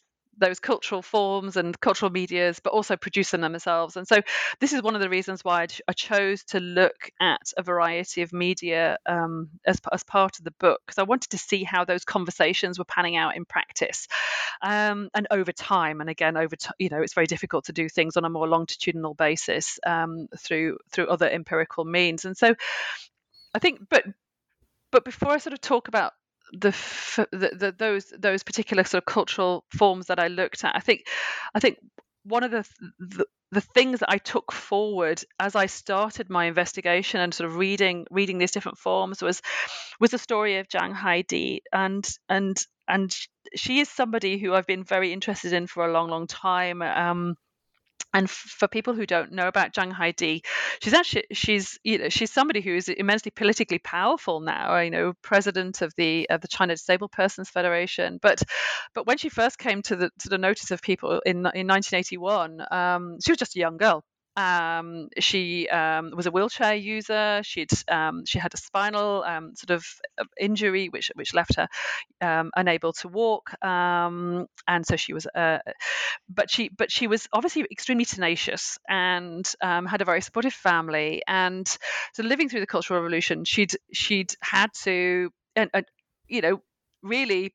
[0.40, 3.96] those cultural forms and cultural medias, but also producing them themselves.
[3.96, 4.20] And so,
[4.59, 8.33] this is one of the reasons why I, chose to look at a variety of
[8.33, 12.05] media um, as, as part of the book, because I wanted to see how those
[12.05, 14.09] conversations were panning out in practice
[14.62, 16.00] um, and over time.
[16.00, 18.48] And again, over time, you know, it's very difficult to do things on a more
[18.48, 22.24] longitudinal basis um, through through other empirical means.
[22.24, 22.55] And so,
[23.55, 24.05] I think, but
[24.90, 26.12] but before I sort of talk about
[26.52, 26.70] the,
[27.32, 30.76] the, the, those those particular sort of cultural forms that I looked at.
[30.76, 31.06] I think
[31.54, 31.78] I think
[32.24, 32.66] one of the,
[32.98, 37.57] the the things that I took forward as I started my investigation and sort of
[37.57, 39.42] reading reading these different forms was
[39.98, 43.14] was the story of Zhang Haidi and and and
[43.57, 46.82] she is somebody who I've been very interested in for a long long time.
[46.82, 47.34] Um,
[48.12, 50.42] and for people who don't know about Zhang Haidi,
[50.82, 54.78] she's actually she's you know she's somebody who is immensely politically powerful now.
[54.78, 58.18] You know, president of the of the China Disabled Persons Federation.
[58.20, 58.42] But
[58.94, 62.61] but when she first came to the to the notice of people in in 1981,
[62.70, 64.05] um, she was just a young girl.
[64.41, 67.41] Um, she um, was a wheelchair user.
[67.45, 69.84] She'd um, she had a spinal um, sort of
[70.18, 71.68] uh, injury, which which left her
[72.20, 75.26] um, unable to walk, um, and so she was.
[75.26, 75.59] Uh,
[76.28, 81.22] but she but she was obviously extremely tenacious and had a very supportive family.
[81.26, 81.68] And
[82.14, 85.86] so living through the Cultural Revolution, she'd she'd had to and, and
[86.28, 86.62] you know
[87.03, 87.55] really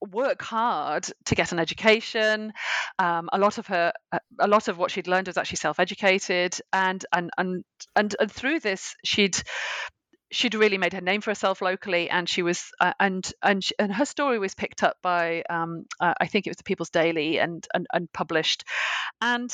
[0.00, 2.52] work hard to get an education.
[2.98, 3.92] Um, a lot of her,
[4.38, 7.64] a lot of what she'd learned was actually self-educated, and and and
[7.96, 9.36] and, and through this, she'd
[10.32, 13.74] she'd really made her name for herself locally, and she was uh, and and she,
[13.78, 16.90] and her story was picked up by um, uh, I think it was the People's
[16.90, 18.64] Daily and and, and published,
[19.20, 19.50] and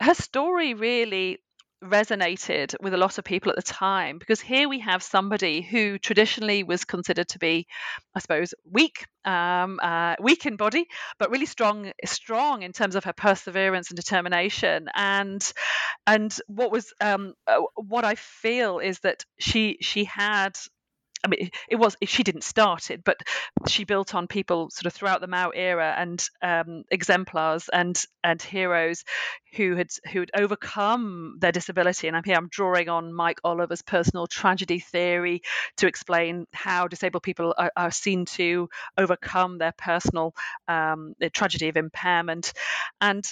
[0.00, 1.38] her story really
[1.82, 5.98] resonated with a lot of people at the time because here we have somebody who
[5.98, 7.66] traditionally was considered to be,
[8.14, 10.86] I suppose, weak, um, uh, weak in body,
[11.18, 14.88] but really strong, strong in terms of her perseverance and determination.
[14.94, 15.42] And
[16.06, 20.56] and what was um, uh, what I feel is that she she had
[21.24, 23.22] I mean, it was she didn't start it, but
[23.68, 28.42] she built on people sort of throughout the Mao era and um, exemplars and and
[28.42, 29.04] heroes
[29.56, 32.08] who had who had overcome their disability.
[32.08, 35.42] And I'm here I'm drawing on Mike Oliver's personal tragedy theory
[35.76, 38.68] to explain how disabled people are, are seen to
[38.98, 40.34] overcome their personal
[40.66, 42.52] um, tragedy of impairment.
[43.00, 43.24] And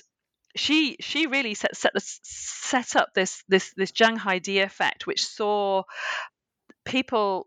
[0.56, 5.82] she she really set set, set up this this this Zhang Haidi effect, which saw
[6.84, 7.46] people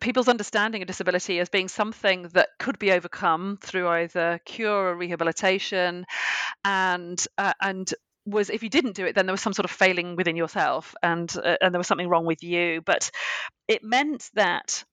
[0.00, 4.96] people's understanding of disability as being something that could be overcome through either cure or
[4.96, 6.06] rehabilitation.
[6.64, 7.92] And uh, and
[8.26, 10.96] was if you didn't do it then there was some sort of failing within yourself
[11.00, 12.82] and uh, and there was something wrong with you.
[12.84, 13.10] But
[13.68, 14.84] it meant that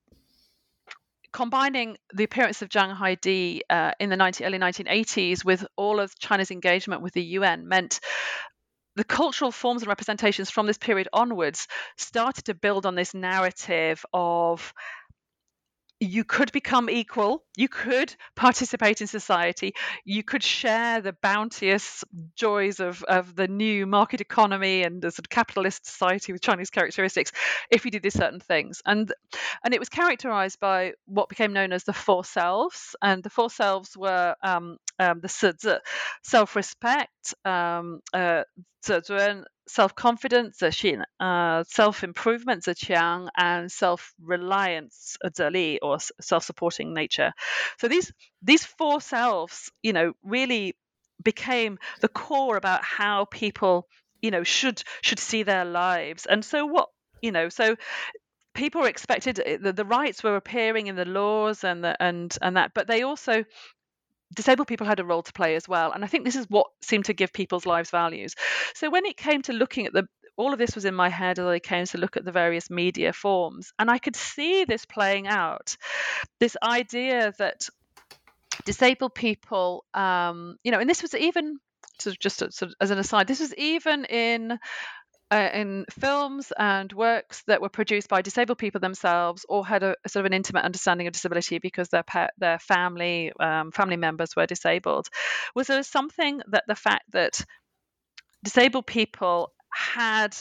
[1.33, 6.17] combining the appearance of Zhang Haidi uh, in the 19, early 1980s with all of
[6.17, 7.99] China's engagement with the UN meant
[8.95, 11.67] the cultural forms and representations from this period onwards
[11.97, 14.73] started to build on this narrative of
[16.03, 19.73] you could become equal, you could participate in society,
[20.05, 22.03] you could share the bounteous
[22.35, 26.69] joys of, of the new market economy and the sort of capitalist society with Chinese
[26.69, 27.31] characteristics
[27.69, 28.81] if you did these certain things.
[28.85, 29.11] And
[29.63, 32.95] and it was characterized by what became known as the four selves.
[33.01, 35.79] And the four selves were um, um, the
[36.23, 38.43] self-respect, um, uh,
[39.66, 47.32] self-confidence 自信, uh, self-improvement 自强, and self-reliance 自立 or self-supporting nature.
[47.78, 50.74] So these these four selves, you know, really
[51.22, 53.86] became the core about how people,
[54.22, 56.26] you know, should should see their lives.
[56.26, 56.88] And so what,
[57.20, 57.76] you know, so
[58.54, 62.56] people were expected the, the rights were appearing in the laws and the, and and
[62.56, 63.44] that, but they also
[64.33, 65.91] disabled people had a role to play as well.
[65.91, 68.35] And I think this is what seemed to give people's lives values.
[68.75, 71.37] So when it came to looking at the all of this was in my head
[71.37, 73.71] as I came to look at the various media forms.
[73.77, 75.77] And I could see this playing out.
[76.39, 77.67] This idea that
[78.65, 81.59] disabled people, um, you know, and this was even
[81.99, 84.57] sort of just sort of as an aside, this was even in
[85.33, 89.95] uh, in films and works that were produced by disabled people themselves or had a,
[90.05, 92.03] a sort of an intimate understanding of disability because their
[92.37, 95.07] their family um, family members were disabled.
[95.55, 97.43] Was there something that the fact that
[98.43, 100.37] disabled people had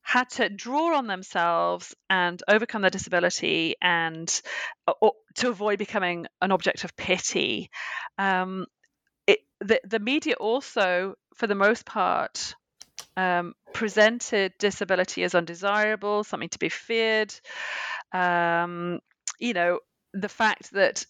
[0.00, 4.40] had to draw on themselves and overcome their disability and
[5.02, 7.70] or, to avoid becoming an object of pity
[8.16, 8.64] um,
[9.26, 12.54] it, the, the media also for the most part
[13.16, 17.34] um, presented disability as undesirable, something to be feared.
[18.12, 19.00] Um,
[19.38, 19.80] you know,
[20.12, 21.06] the fact that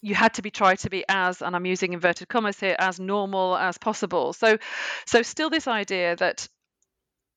[0.00, 3.00] you had to be tried to be as, and I'm using inverted commas here, as
[3.00, 4.34] normal as possible.
[4.34, 4.58] So,
[5.06, 6.46] so still this idea that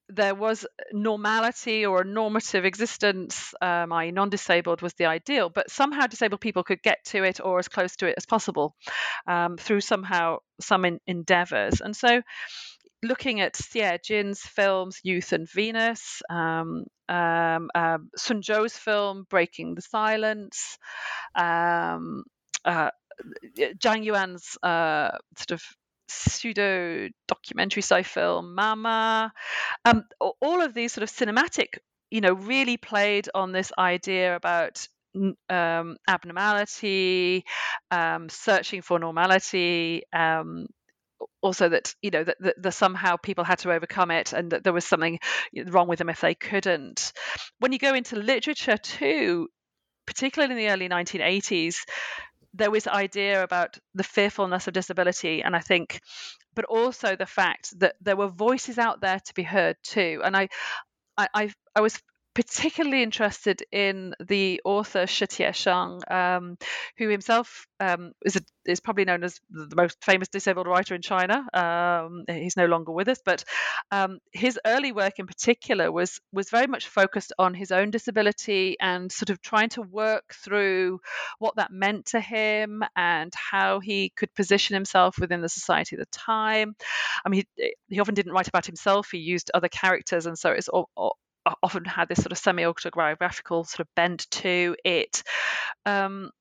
[0.09, 6.07] there was normality or a normative existence, um, i.e., non-disabled, was the ideal, but somehow
[6.07, 8.75] disabled people could get to it or as close to it as possible
[9.27, 11.81] um, through somehow some in, endeavors.
[11.81, 12.21] And so,
[13.07, 18.09] looking at Xie Jin's films, Youth and Venus, um, um, um,
[18.69, 20.77] film, Breaking the Silence,
[21.35, 22.23] um,
[22.65, 22.91] uh,
[23.57, 25.63] Zhang Yuan's uh, sort of
[26.07, 29.31] pseudo documentary sci film, Mama,
[29.85, 30.03] um,
[30.41, 31.79] all of these sort of cinematic,
[32.11, 34.87] you know, really played on this idea about
[35.49, 37.45] um, abnormality,
[37.91, 40.67] um, searching for normality, um,
[41.41, 44.73] also that you know that, that, somehow people had to overcome it and that there
[44.73, 45.19] was something
[45.67, 47.13] wrong with them if they couldn't.
[47.59, 49.49] When you go into literature too
[50.05, 51.75] particularly in the early 1980s
[52.53, 55.99] there was idea about the fearfulness of disability and i think
[56.57, 60.21] but also the fact that there were voices out there to be heard too.
[60.25, 60.49] And i
[61.15, 62.01] i i was
[62.37, 66.55] particularly interested in the author Shi Tiesheng, um,
[66.95, 71.01] who himself um, is, a, is probably known as the most famous disabled writer in
[71.01, 71.47] China.
[71.51, 73.43] Um, he's no longer with us, but
[73.89, 78.77] um, his early work in particular was was very much focused on his own disability
[78.79, 80.99] and sort of trying to work through
[81.39, 85.99] what that meant to him and how he could position himself within the society at
[85.99, 86.75] the time.
[87.25, 90.51] I mean, he, he often didn't write about himself; he used other characters, and so
[90.51, 91.17] it's all, all
[91.63, 95.23] often had this sort of semi-autobiographical sort of bent to it.
[95.85, 96.31] Um,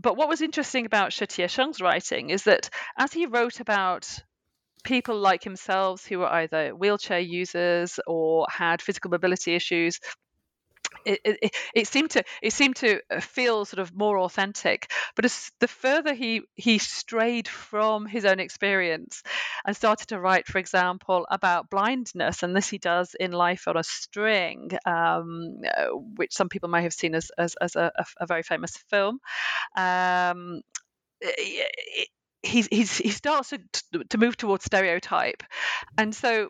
[0.00, 4.08] but what was interesting about Shi Tiesheng's writing is that as he wrote about
[4.84, 10.00] people like himself who were either wheelchair users or had physical mobility issues
[11.04, 15.24] it, it, it, seemed to it seemed to uh, feel sort of more authentic but
[15.24, 19.22] as the further he he strayed from his own experience
[19.64, 23.76] and started to write for example about blindness and this he does in life on
[23.76, 28.26] a string um, uh, which some people may have seen as as, as a, a,
[28.26, 29.18] very famous film
[29.76, 30.60] um,
[31.20, 32.08] it,
[32.42, 35.42] he, he starts to, to move towards stereotype.
[35.96, 36.48] And so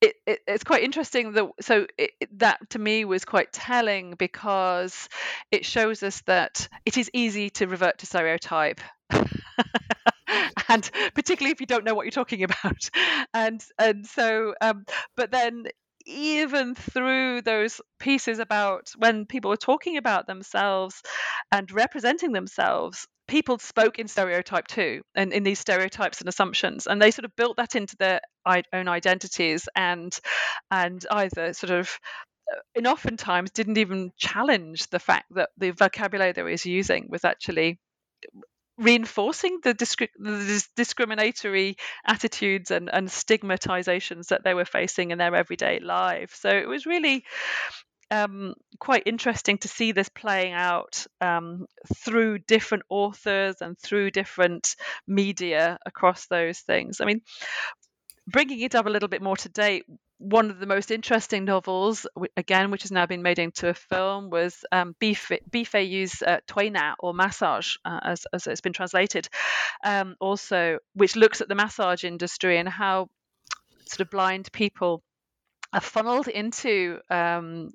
[0.00, 5.08] it, it, it's quite interesting that so it, that to me was quite telling because
[5.50, 8.80] it shows us that it is easy to revert to stereotype.
[10.68, 12.90] And particularly if you don't know what you're talking about.
[13.32, 14.84] And and so um,
[15.16, 15.66] but then
[16.04, 21.02] even through those pieces about when people were talking about themselves
[21.52, 27.00] and representing themselves people spoke in stereotype too and in these stereotypes and assumptions and
[27.00, 28.20] they sort of built that into their
[28.72, 30.18] own identities and
[30.70, 31.98] and either sort of
[32.52, 37.24] uh, and oftentimes didn't even challenge the fact that the vocabulary they was using was
[37.24, 37.78] actually
[38.78, 45.34] reinforcing the, discri- the discriminatory attitudes and, and stigmatizations that they were facing in their
[45.34, 46.34] everyday life.
[46.34, 47.24] So it was really
[48.10, 54.76] um, quite interesting to see this playing out um, through different authors and through different
[55.06, 57.00] media across those things.
[57.00, 57.22] I mean,
[58.26, 59.84] bringing it up a little bit more to date,
[60.18, 64.30] one of the most interesting novels, again, which has now been made into a film,
[64.30, 66.40] was um, Bi Feiyu's uh,
[66.98, 69.28] or Massage, uh, as, as it's been translated,
[69.84, 73.08] um, also, which looks at the massage industry and how
[73.86, 75.02] sort of blind people
[75.72, 77.70] are funneled into um,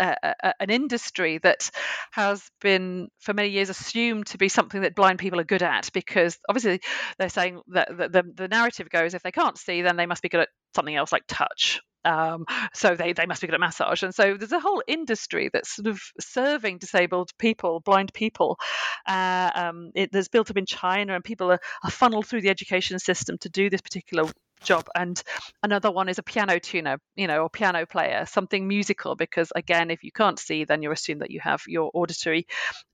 [0.00, 1.70] an industry that
[2.12, 5.90] has been for many years assumed to be something that blind people are good at
[5.92, 6.80] because obviously
[7.18, 10.22] they're saying that the, the, the narrative goes if they can't see then they must
[10.22, 11.80] be good at something else like touch.
[12.04, 14.02] Um, so they, they must be good at massage.
[14.02, 18.58] And so there's a whole industry that's sort of serving disabled people blind people.
[19.06, 22.48] Uh, um, it, there's built up in china and people are, are funneled through the
[22.48, 24.24] education system to do this particular
[24.60, 24.86] job.
[24.94, 25.20] And
[25.62, 29.90] another one is a piano tuner you know or piano player something musical because again
[29.90, 32.46] if you can't see then you're assumed that you have your auditory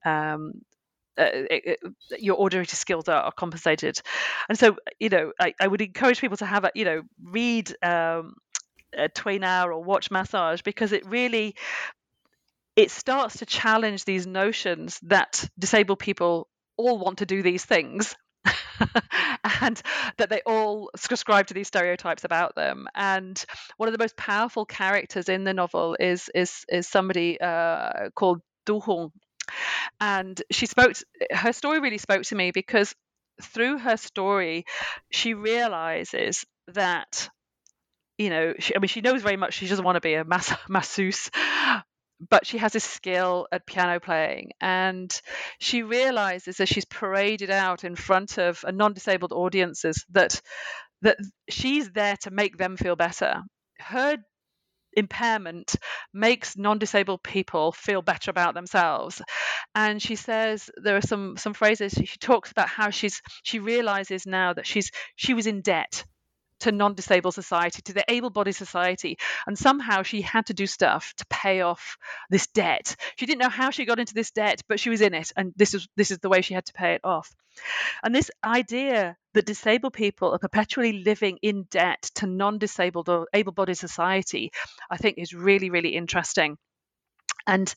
[0.05, 0.53] um,
[1.19, 3.99] uh, it, it, your auditory skills are, are, compensated.
[4.49, 7.75] And so you know I, I, would encourage people to have a you know read
[7.83, 8.35] um,
[8.95, 11.55] a Tuina or watch massage because it really
[12.75, 18.15] it starts to challenge these notions that disabled people all want to do these things
[19.63, 19.81] and
[20.19, 22.87] that they all subscribe to these stereotypes about them.
[22.95, 23.43] And
[23.77, 28.41] one of the most powerful characters in the novel is is is somebody uh, called
[28.65, 29.13] Du Hong,
[30.01, 30.93] and she spoke.
[31.31, 32.95] Her story really spoke to me because
[33.43, 34.65] through her story,
[35.11, 37.29] she realizes that
[38.19, 40.25] you know, she, I mean, she knows very much she doesn't want to be a
[40.25, 41.31] mass, masseuse,
[42.21, 45.21] but she has a skill at piano playing and
[45.59, 50.41] she realizes as she's paraded out in front of a non-disabled audiences that
[51.03, 53.43] that she's there to make them feel better.
[53.79, 54.17] Her
[54.95, 55.77] impairment
[56.15, 59.21] makes non-disabled people feel better about themselves.
[59.75, 64.27] And she says there are some some phrases she talks about how she's she realizes
[64.27, 66.05] now that she's she was in debt
[66.61, 69.19] to non-disabled society to the able-bodied society.
[69.47, 71.97] And somehow she had to do stuff to pay off
[72.31, 72.97] this debt.
[73.17, 75.53] She didn't know how she got into this debt but she was in it and
[75.57, 77.33] this is this is the way she had to pay it off.
[78.03, 83.77] And this idea that disabled people are perpetually living in debt to non-disabled or able-bodied
[83.77, 84.51] society
[84.91, 86.57] i think is really really interesting.
[87.47, 87.73] And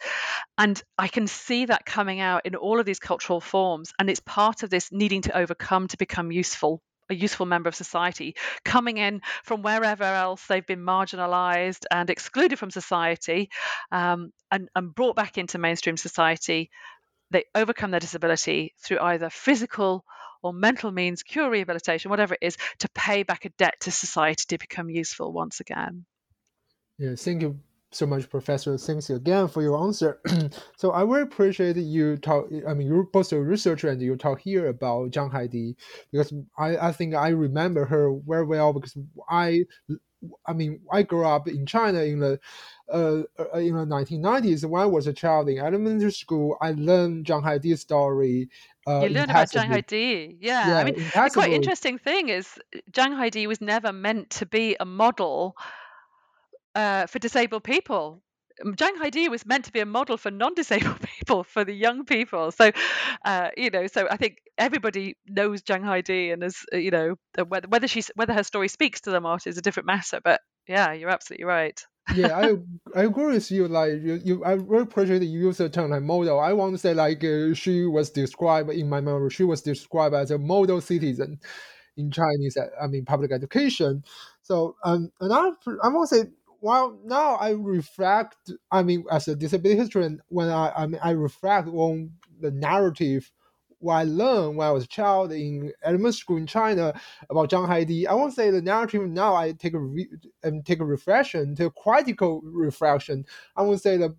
[0.57, 4.21] and i can see that coming out in all of these cultural forms and it's
[4.21, 8.97] part of this needing to overcome to become useful a useful member of society, coming
[8.97, 13.49] in from wherever else they've been marginalized and excluded from society
[13.91, 16.69] um, and, and brought back into mainstream society.
[17.31, 20.03] They overcome their disability through either physical
[20.41, 24.45] or mental means, cure rehabilitation, whatever it is, to pay back a debt to society
[24.47, 26.05] to become useful once again.
[26.97, 27.59] Yeah, thank you
[27.91, 28.77] so much, Professor.
[28.77, 30.19] Thanks again for your answer.
[30.77, 32.47] so I really appreciate you talk.
[32.67, 35.75] I mean, you're both a researcher and you talk here about Zhang Haidi
[36.11, 38.95] because I, I think I remember her very well because
[39.29, 39.65] I
[40.45, 42.39] I mean, I grew up in China in the
[42.91, 44.65] uh, uh in the 1990s.
[44.65, 48.49] When I was a child in elementary school, I learned Zhang Haidi's story.
[48.85, 50.69] Uh, you learn about Zhang Haidi, yeah.
[50.69, 52.59] yeah I mean, the quite interesting thing is
[52.91, 55.55] Zhang Haidi was never meant to be a model
[56.75, 58.21] uh, for disabled people.
[58.65, 62.51] Zhang Haidi was meant to be a model for non-disabled people, for the young people.
[62.51, 62.71] So,
[63.23, 67.15] uh, you know, so I think everybody knows Zhang Haidi, and as uh, you know,
[67.47, 70.19] whether whether she's whether her story speaks to them or not is a different matter.
[70.23, 71.81] But yeah, you're absolutely right.
[72.15, 72.53] yeah, I
[72.99, 73.67] I agree with you.
[73.67, 76.39] Like you, you I really appreciate that you use the term like model.
[76.39, 79.29] I want to say like uh, she was described in my memory.
[79.29, 81.39] She was described as a model citizen
[81.97, 82.57] in Chinese.
[82.57, 84.03] Uh, I mean, public education.
[84.41, 85.51] So um, and I
[85.83, 86.23] I want to say
[86.61, 88.51] well, now I reflect.
[88.71, 93.31] I mean, as a disability historian, when I I mean I reflect on the narrative
[93.79, 96.99] what I learned when I was a child in elementary school in China
[97.29, 98.07] about Zhang Haidi.
[98.07, 99.35] I won't say the narrative now.
[99.35, 100.07] I take a re,
[100.43, 103.25] and take a reflection, a critical reflection.
[103.55, 104.15] I won't say the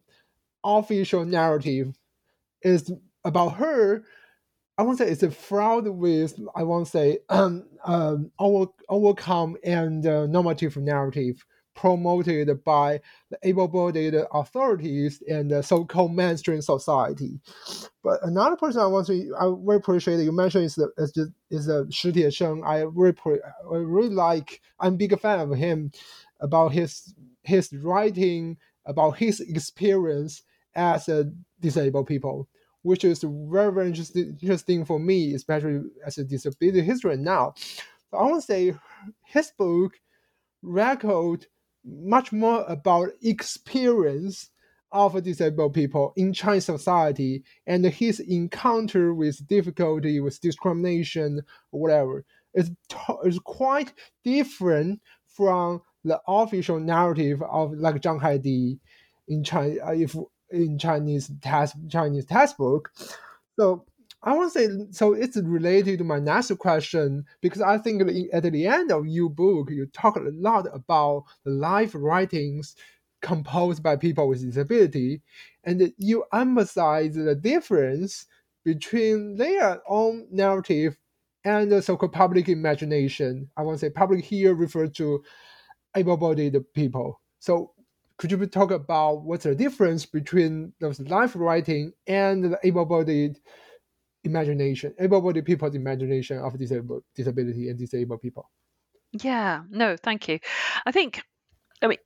[0.64, 1.94] official narrative
[2.62, 2.92] is
[3.24, 4.04] about her.
[4.78, 6.38] I won't say it's a fraud with.
[6.56, 11.44] I won't say um, um, over, overcome and uh, normative narrative
[11.80, 13.00] promoted by
[13.30, 17.40] the able-bodied authorities and the so-called mainstream society.
[18.04, 21.32] But another person I want to, I very appreciate you mentioned is the is the,
[21.50, 22.66] is the Shi Tiesheng.
[22.66, 23.16] I really
[23.72, 24.60] I really like.
[24.78, 25.90] I'm a big fan of him
[26.40, 30.42] about his his writing about his experience
[30.74, 32.46] as a disabled people,
[32.82, 37.54] which is very very interesting interesting for me, especially as a disability historian now.
[38.10, 38.74] So I want to say
[39.24, 39.98] his book
[40.62, 41.46] record
[41.84, 44.50] much more about experience
[44.92, 52.24] of disabled people in Chinese society and his encounter with difficulty, with discrimination, whatever.
[52.54, 52.70] It's,
[53.24, 53.92] it's quite
[54.24, 58.78] different from the official narrative of like Zhang Haidi
[59.28, 60.16] in China, uh, if
[60.50, 62.90] in Chinese text Chinese textbook.
[63.58, 63.84] So
[64.22, 65.14] I want to say so.
[65.14, 68.02] It's related to my next question because I think
[68.32, 72.76] at the end of your book, you talk a lot about the life writings
[73.22, 75.22] composed by people with disability,
[75.64, 78.26] and you emphasize the difference
[78.64, 80.98] between their own narrative
[81.44, 83.48] and the so-called public imagination.
[83.56, 85.22] I want to say public here refers to
[85.96, 87.20] able-bodied people.
[87.38, 87.72] So
[88.18, 93.38] could you talk about what's the difference between those life writing and the able-bodied
[94.24, 98.48] imagination, able-bodied people's imagination of disabled disability and disabled people.
[99.12, 100.38] Yeah, no, thank you.
[100.86, 101.22] I think,
[101.82, 101.98] I mean,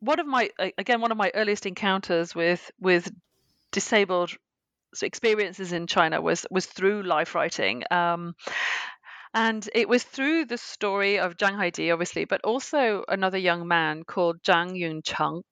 [0.00, 3.10] one of my again one of my earliest encounters with with
[3.72, 4.32] disabled
[5.02, 7.82] experiences in China was was through life writing.
[7.90, 8.34] Um,
[9.34, 14.02] and it was through the story of Zhang Haidi, obviously, but also another young man
[14.02, 15.42] called Zhang Yuncheng.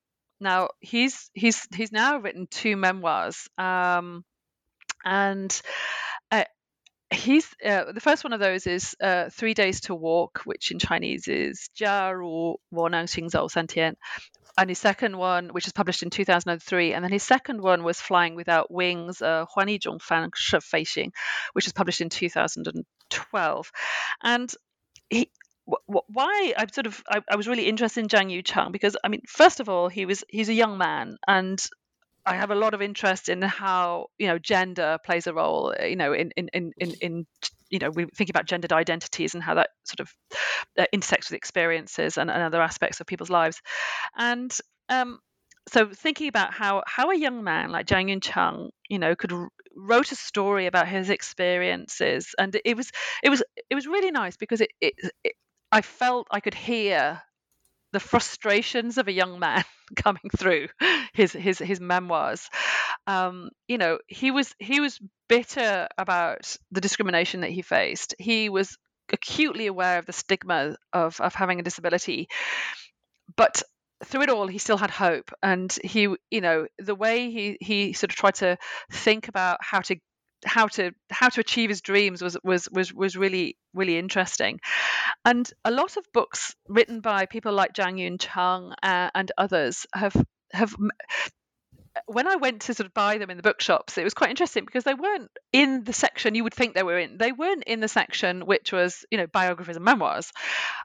[0.41, 3.49] Now he's he's he's now written two memoirs.
[3.59, 4.25] Um,
[5.05, 5.61] and
[6.31, 6.45] uh,
[7.11, 10.79] he's uh, the first one of those is uh, three days to walk which in
[10.79, 13.97] chinese is jia ru wo nang xing zhou san tian.
[14.57, 18.01] And his second one which was published in 2003 and then his second one was
[18.01, 21.11] flying without wings uh, huan yi zhong fan shi fei xing
[21.55, 23.73] which was published in 2012
[24.23, 24.55] and
[25.11, 25.31] he
[25.67, 29.23] why I'm sort of I, I, was really interested in Zhang Yuncheng because I mean
[29.27, 31.59] first of all he was he's a young man and
[32.27, 35.75] I have a lot of interest in how you know gender plays a role.
[35.79, 37.27] Uh, you know, in in in in, in
[37.71, 40.15] you know, we think about gendered identities and how that sort of
[40.79, 43.61] uh, intersects with experiences and, and, other aspects of people's lives.
[44.17, 44.57] And
[44.89, 45.19] um,
[45.69, 49.33] so, thinking about how how a young man like Zhang Yuncheng, you know, could
[49.77, 52.91] wrote a story about his experiences, and it was
[53.23, 54.95] it was it was really nice because it, it,
[55.25, 55.33] it
[55.73, 57.21] I felt I could hear
[57.95, 59.65] the frustrations of a young man
[59.97, 60.67] coming through
[61.15, 62.51] his his his memoirs.
[63.07, 68.15] Um, you know, he was he was bitter about the discrimination that he faced.
[68.19, 68.77] He was
[69.13, 72.29] acutely aware of the stigma of of having a disability,
[73.37, 73.63] but
[74.05, 77.93] through it all he still had hope and he you know the way he he
[77.93, 78.59] sort of tried to
[78.91, 79.97] think about how to
[80.45, 84.61] how to how to achieve his dreams was was was was really really interesting
[85.25, 90.15] and a lot of books written by people like Zhang Yuncheng uh, and others have
[90.53, 90.75] have
[92.07, 94.65] when I went to sort of buy them in the bookshops, it was quite interesting
[94.65, 97.19] because they weren't in the section you would think they were in.
[97.19, 100.33] They weren't in the section which was, you know, biographies and memoirs.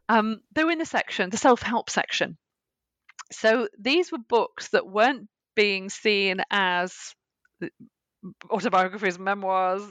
[0.08, 2.38] Um, they were in the section, the self-help section.
[3.32, 6.94] So these were books that weren't being seen as
[8.50, 9.84] autobiographies, memoirs,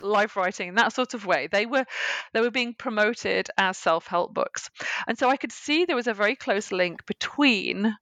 [0.00, 1.48] life writing, that sort of way.
[1.50, 1.84] They were
[2.32, 4.70] they were being promoted as self-help books.
[5.06, 7.96] And so I could see there was a very close link between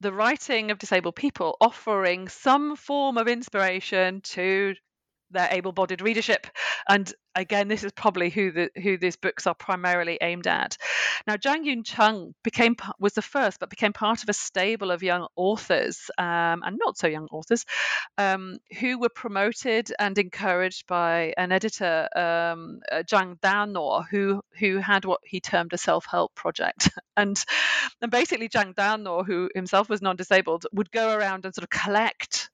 [0.00, 4.74] the writing of disabled people offering some form of inspiration to
[5.30, 6.46] their able-bodied readership.
[6.88, 10.76] And again this is probably who the who these books are primarily aimed at.
[11.26, 15.26] Now Zhang Yuncheng became was the first but became part of a stable of young
[15.36, 17.64] authors um, and not so young authors
[18.18, 24.78] um, who were promoted and encouraged by an editor um, uh, Zhang Daonor who who
[24.78, 26.90] had what he termed a self-help project.
[27.16, 27.36] And
[28.00, 32.50] and basically Zhang Daonor who himself was non-disabled would go around and sort of collect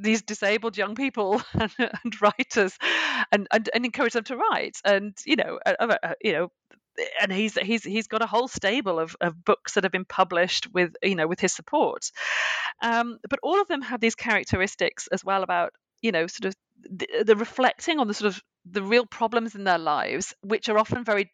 [0.00, 2.76] these disabled young people and, and writers
[3.32, 4.76] and, and, and encourage them to write.
[4.84, 6.48] And you know uh, uh, you know
[7.20, 10.72] and he's he's he's got a whole stable of, of books that have been published
[10.72, 12.10] with you know with his support.
[12.82, 15.72] Um, but all of them have these characteristics as well about
[16.02, 16.54] you know sort of
[16.90, 20.78] the, the reflecting on the sort of the real problems in their lives which are
[20.78, 21.32] often very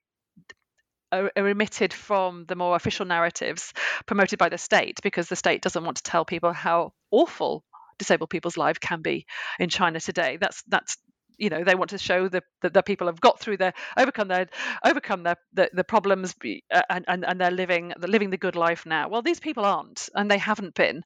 [1.12, 3.72] are, are omitted from the more official narratives
[4.06, 7.64] promoted by the state because the state doesn't want to tell people how awful
[7.98, 9.26] disabled people's lives can be
[9.58, 10.38] in China today.
[10.40, 10.96] That's that's
[11.36, 14.28] you know they want to show that the, the, people have got through their overcome
[14.28, 14.46] their
[14.84, 16.34] overcome their the, the problems
[16.72, 19.64] uh, and, and and they're living they're living the good life now well these people
[19.64, 21.02] aren't and they haven't been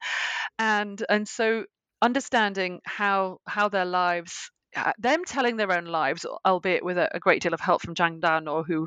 [0.58, 1.64] and and so
[2.02, 7.18] understanding how how their lives uh, them telling their own lives, albeit with a, a,
[7.18, 8.86] great deal of help from Zhang Daonor, who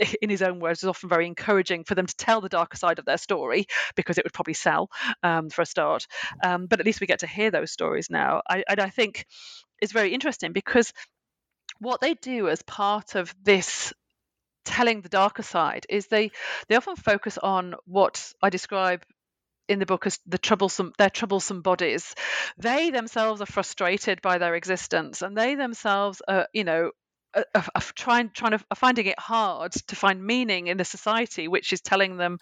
[0.22, 2.98] in his own words, is often very encouraging for them to tell the darker side
[2.98, 4.90] of their story because it would probably sell
[5.22, 6.06] um, for a start.
[6.42, 8.42] Um, but at least we get to hear those stories now.
[8.48, 9.26] I, and I think
[9.80, 10.92] it's very interesting because
[11.78, 13.92] what they do as part of this
[14.64, 16.30] telling the darker side is they
[16.68, 19.02] they often focus on what I describe
[19.68, 22.14] in the book as the troublesome their troublesome bodies
[22.58, 26.90] they themselves are frustrated by their existence and they themselves are you know
[27.54, 31.80] of, trying trying to finding it hard to find meaning in a society which is
[31.80, 32.38] telling them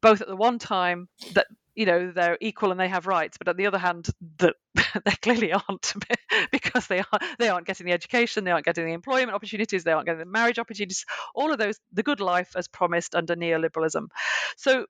[0.00, 3.48] both at the one time that you know they're equal and they have rights but
[3.48, 4.08] at the other hand
[4.38, 4.54] that
[5.04, 5.94] they clearly aren't
[6.52, 9.92] because they are they aren't getting the education they aren't getting the employment opportunities they
[9.92, 14.08] aren't getting the marriage opportunities all of those the good life as promised under neoliberalism.
[14.56, 14.86] So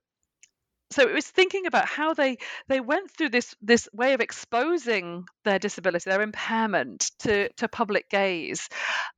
[0.91, 5.26] so it was thinking about how they they went through this this way of exposing
[5.45, 8.68] their disability, their impairment to to public gaze,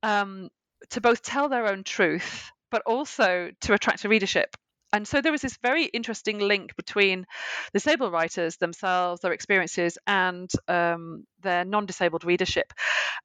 [0.03, 0.49] um,
[0.89, 4.55] to both tell their own truth, but also to attract a readership.
[4.93, 7.25] And so there was this very interesting link between
[7.73, 12.73] disabled writers themselves, their experiences, and um, their non-disabled readership.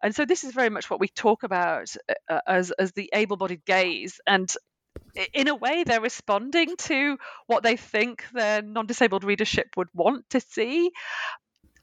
[0.01, 1.92] And so this is very much what we talk about
[2.28, 4.20] uh, as as the able-bodied gaze.
[4.26, 4.49] And
[5.33, 10.41] in a way they're responding to what they think their non-disabled readership would want to
[10.41, 10.91] see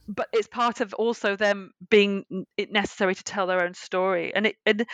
[0.07, 2.25] but it's part of also them being
[2.69, 4.85] necessary to tell their own story and it and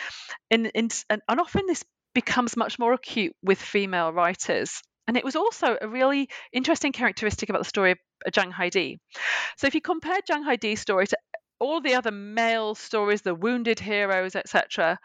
[0.50, 1.84] and, and, and often this
[2.14, 7.48] becomes much more acute with female writers and it was also a really interesting characteristic
[7.48, 8.98] about the story of uh, Zhang Haidi.
[9.56, 11.18] So if you compare Zhang Haidi's story to
[11.58, 15.00] all the other male stories, the wounded heroes, etc.,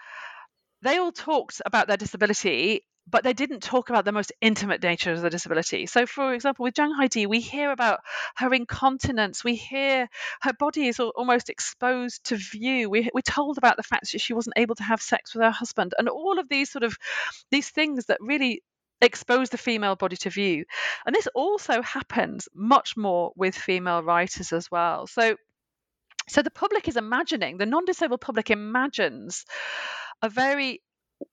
[0.84, 5.12] they all talked about their disability but they didn't talk about the most intimate nature
[5.12, 5.86] of the disability.
[5.86, 8.00] So, for example, with Zhang Haidi, we hear about
[8.36, 9.44] her incontinence.
[9.44, 10.10] We hear
[10.42, 12.90] her body is almost exposed to view.
[12.90, 15.52] We, we're told about the fact that she wasn't able to have sex with her
[15.52, 16.98] husband, and all of these sort of
[17.52, 18.64] these things that really
[19.02, 20.66] expose the female body to view.
[21.06, 25.06] And this also happens much more with female writers as well.
[25.06, 25.36] So,
[26.28, 29.46] so the public is imagining the non-disabled public imagines
[30.22, 30.82] a very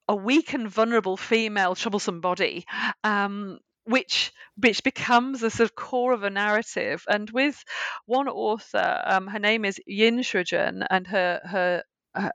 [0.07, 2.65] a weak and vulnerable female troublesome body
[3.03, 7.03] um, which which becomes a sort of core of a narrative.
[7.07, 7.61] And with
[8.05, 11.83] one author, um, her name is Yin Shujun, and her her
[12.15, 12.31] her,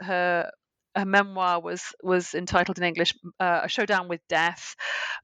[0.00, 0.50] her,
[0.94, 4.76] her memoir was was entitled in English uh, "A Showdown with Death,"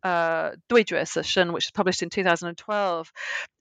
[0.02, 3.12] uh, which was published in 2012.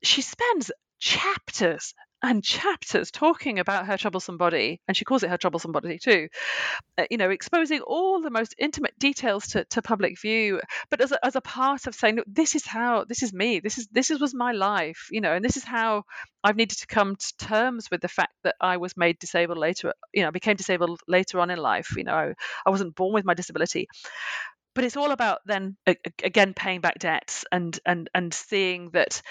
[0.04, 5.38] She spends chapters and chapters talking about her troublesome body, and she calls it her
[5.38, 6.28] troublesome body too.
[6.98, 10.60] Uh, you know, exposing all the most intimate details to, to public view,
[10.90, 13.78] but as a, as a part of saying, this is how, this is me, this
[13.78, 16.04] is this is, was my life, you know, and this is how
[16.44, 19.94] I've needed to come to terms with the fact that I was made disabled later,
[20.14, 21.96] you know, became disabled later on in life.
[21.96, 22.34] You know, I,
[22.66, 23.88] I wasn't born with my disability,
[24.76, 25.76] but it's all about then
[26.24, 29.22] again paying back debts and and and seeing that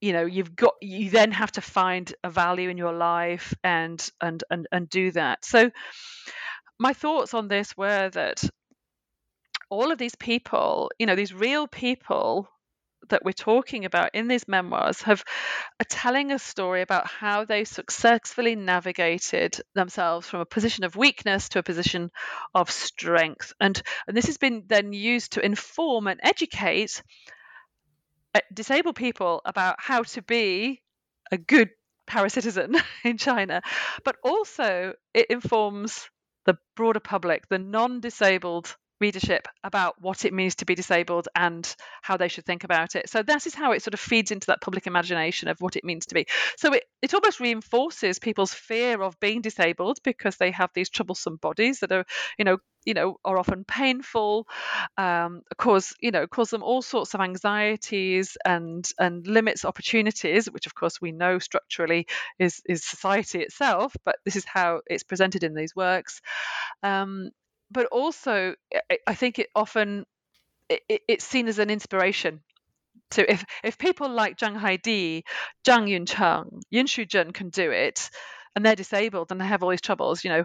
[0.00, 4.08] you know you've got you then have to find a value in your life and
[4.20, 5.44] and and and do that.
[5.44, 5.70] So
[6.78, 8.42] my thoughts on this were that
[9.70, 12.48] all of these people you know these real people
[13.08, 15.24] that we're talking about in these memoirs have
[15.80, 21.48] are telling a story about how they successfully navigated themselves from a position of weakness
[21.50, 22.10] to a position
[22.54, 23.52] of strength.
[23.60, 27.02] And and this has been then used to inform and educate
[28.36, 30.82] Uh, disabled people about how to be
[31.32, 31.70] a good
[32.06, 33.62] paracitizen in China,
[34.04, 36.10] but also it informs
[36.44, 41.74] the broader public, the non disabled readership about what it means to be disabled and
[42.02, 43.08] how they should think about it.
[43.08, 45.84] So that is how it sort of feeds into that public imagination of what it
[45.84, 46.26] means to be.
[46.56, 51.36] So it, it almost reinforces people's fear of being disabled because they have these troublesome
[51.36, 52.04] bodies that are,
[52.38, 54.46] you know, you know, are often painful,
[54.96, 60.66] um, cause you know, cause them all sorts of anxieties and and limits opportunities, which
[60.66, 62.06] of course we know structurally
[62.38, 63.94] is is society itself.
[64.04, 66.22] But this is how it's presented in these works.
[66.84, 67.30] Um,
[67.70, 68.54] but also
[69.06, 70.04] I think it often
[70.68, 72.40] it, it's seen as an inspiration.
[73.10, 75.22] So if if people like Zhang Haidi,
[75.66, 78.10] Zhang Yuncheng, Yin Shuzhen can do it,
[78.54, 80.44] and they're disabled and they have all these troubles, you know,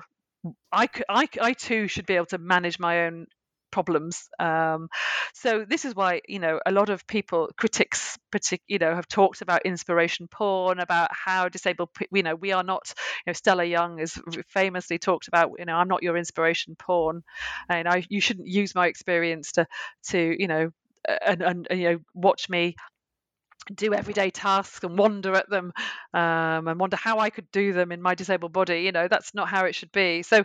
[0.71, 3.27] I, I, I too should be able to manage my own
[3.71, 4.29] problems.
[4.39, 4.89] Um,
[5.33, 9.07] so this is why you know a lot of people, critics, partic- you know, have
[9.07, 12.93] talked about inspiration porn, about how disabled, you know, we are not.
[13.25, 17.23] You know, Stella Young has famously talked about, you know, I'm not your inspiration porn,
[17.69, 19.67] and I you shouldn't use my experience to
[20.09, 20.71] to you know
[21.25, 22.75] and, and, and, you know watch me
[23.73, 25.71] do everyday tasks and wonder at them
[26.13, 28.81] um, and wonder how I could do them in my disabled body.
[28.81, 30.23] You know, that's not how it should be.
[30.23, 30.43] So,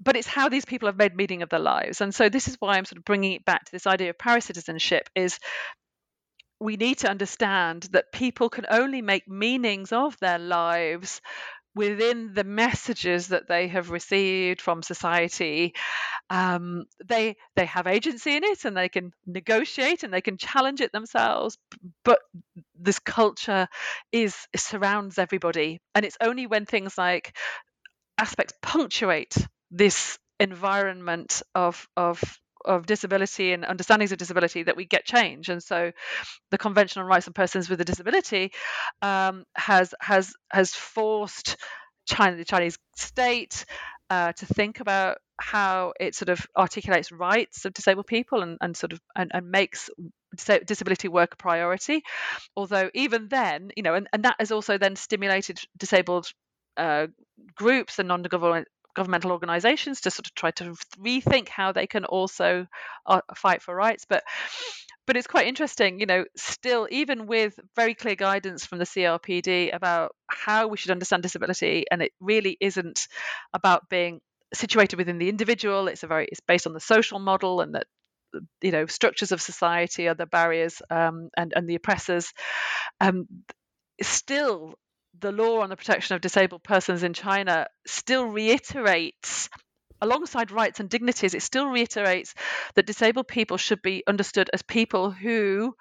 [0.00, 2.00] but it's how these people have made meaning of their lives.
[2.00, 4.18] And so this is why I'm sort of bringing it back to this idea of
[4.18, 5.38] paracitizenship is
[6.60, 11.20] we need to understand that people can only make meanings of their lives
[11.74, 15.74] within the messages that they have received from society
[16.30, 20.80] um, they they have agency in it and they can negotiate and they can challenge
[20.80, 21.58] it themselves
[22.04, 22.20] but
[22.78, 23.68] this culture
[24.12, 27.36] is surrounds everybody and it's only when things like
[28.16, 29.36] aspects punctuate
[29.74, 32.22] this environment of of
[32.64, 35.50] of disability and understandings of disability that we get change.
[35.50, 35.92] And so,
[36.50, 38.52] the Convention on Rights of Persons with a Disability
[39.02, 41.56] um, has has has forced
[42.06, 43.64] China, the Chinese state,
[44.10, 48.76] uh, to think about how it sort of articulates rights of disabled people and, and
[48.76, 49.90] sort of and, and makes
[50.66, 52.02] disability work a priority.
[52.56, 56.32] Although even then, you know, and, and that has also then stimulated disabled
[56.76, 57.08] uh,
[57.54, 62.66] groups and non-government governmental organizations to sort of try to rethink how they can also
[63.06, 64.22] uh, fight for rights but
[65.06, 69.74] but it's quite interesting you know still even with very clear guidance from the crpd
[69.74, 73.08] about how we should understand disability and it really isn't
[73.52, 74.20] about being
[74.52, 77.86] situated within the individual it's a very it's based on the social model and that
[78.62, 82.32] you know structures of society are the barriers um, and and the oppressors
[83.00, 83.26] um,
[84.02, 84.74] still
[85.20, 89.48] the law on the protection of disabled persons in China still reiterates
[90.00, 92.34] alongside rights and dignities, it still reiterates
[92.74, 95.74] that disabled people should be understood as people who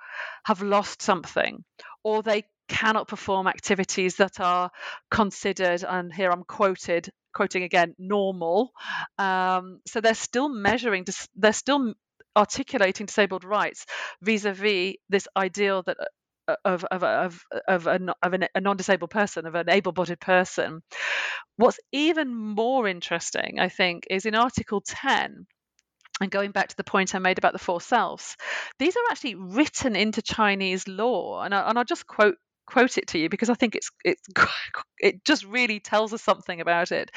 [0.45, 1.63] have lost something
[2.03, 4.71] or they cannot perform activities that are
[5.11, 8.71] considered, and here I'm quoted, quoting again, normal.
[9.17, 11.05] Um, so they're still measuring,
[11.36, 11.93] they're still
[12.36, 13.86] articulating disabled rights
[14.21, 15.97] vis-a-vis this ideal that
[16.47, 20.81] of of of of, a, of an, a non-disabled person, of an able-bodied person.
[21.57, 25.45] What's even more interesting, I think, is in Article 10.
[26.21, 28.37] And going back to the point I made about the four selves,
[28.77, 32.35] these are actually written into Chinese law, and, I, and I'll just quote
[32.65, 34.21] quote it to you because I think it's it's
[34.99, 37.11] it just really tells us something about it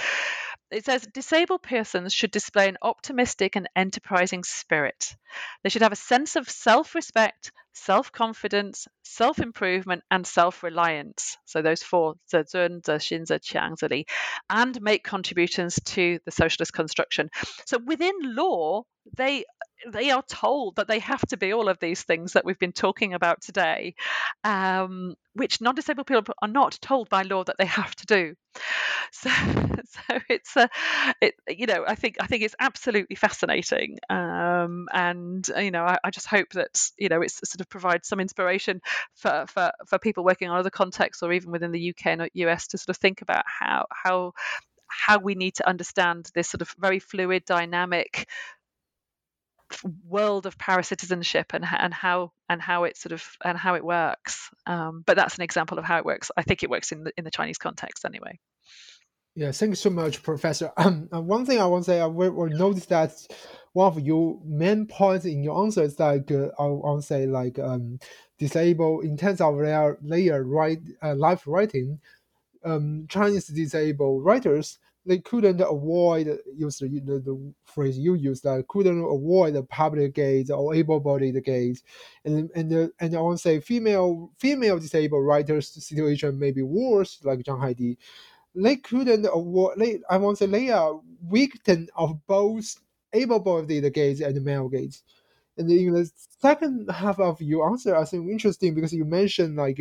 [0.70, 5.14] it says disabled persons should display an optimistic and enterprising spirit.
[5.62, 11.36] They should have a sense of self respect, self confidence, self improvement, and self reliance.
[11.44, 14.04] So, those four, Zhun, Zexin, Zeqiang,
[14.50, 17.30] and make contributions to the socialist construction.
[17.66, 18.82] So, within law,
[19.16, 19.44] they
[19.92, 22.72] they are told that they have to be all of these things that we've been
[22.72, 23.94] talking about today,
[24.44, 28.34] um, which non-disabled people are not told by law that they have to do.
[29.12, 30.68] So, so it's a,
[31.20, 35.96] it, you know, I think I think it's absolutely fascinating, um, and you know, I,
[36.02, 38.80] I, just hope that you know, it's sort of provides some inspiration
[39.14, 42.66] for, for for people working on other contexts or even within the UK and US
[42.68, 44.32] to sort of think about how how
[44.88, 48.28] how we need to understand this sort of very fluid, dynamic
[50.08, 54.50] world of paracitizenship and and how and how it sort of and how it works.
[54.66, 56.30] Um, but that's an example of how it works.
[56.36, 58.38] I think it works in the in the Chinese context anyway.
[59.34, 60.72] Yeah, thank you so much, Professor.
[60.78, 63.12] Um, one thing I want to say, I will, will notice that
[63.74, 67.26] one of your main points in your answer is like uh, I want to say
[67.26, 67.98] like um,
[68.38, 72.00] disabled in terms of their layer write uh, life writing.
[72.64, 78.66] Um, Chinese disabled writers they couldn't avoid use the, the, the phrase you used that
[78.68, 81.82] couldn't avoid the public gaze or able-bodied gaze,
[82.24, 86.62] and and uh, and I want to say female female disabled writers situation may be
[86.62, 87.96] worse, like Zhang Haidi.
[88.54, 89.78] They couldn't avoid.
[89.78, 91.00] They, I want to say they are
[91.30, 92.76] victim of both
[93.12, 95.02] able-bodied gaze and male gaze.
[95.58, 99.80] And in the second half of your answer, I think interesting because you mentioned like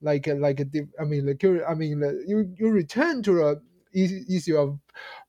[0.00, 0.60] like like
[1.00, 3.56] I mean like I mean you you return to a
[3.94, 4.78] issue of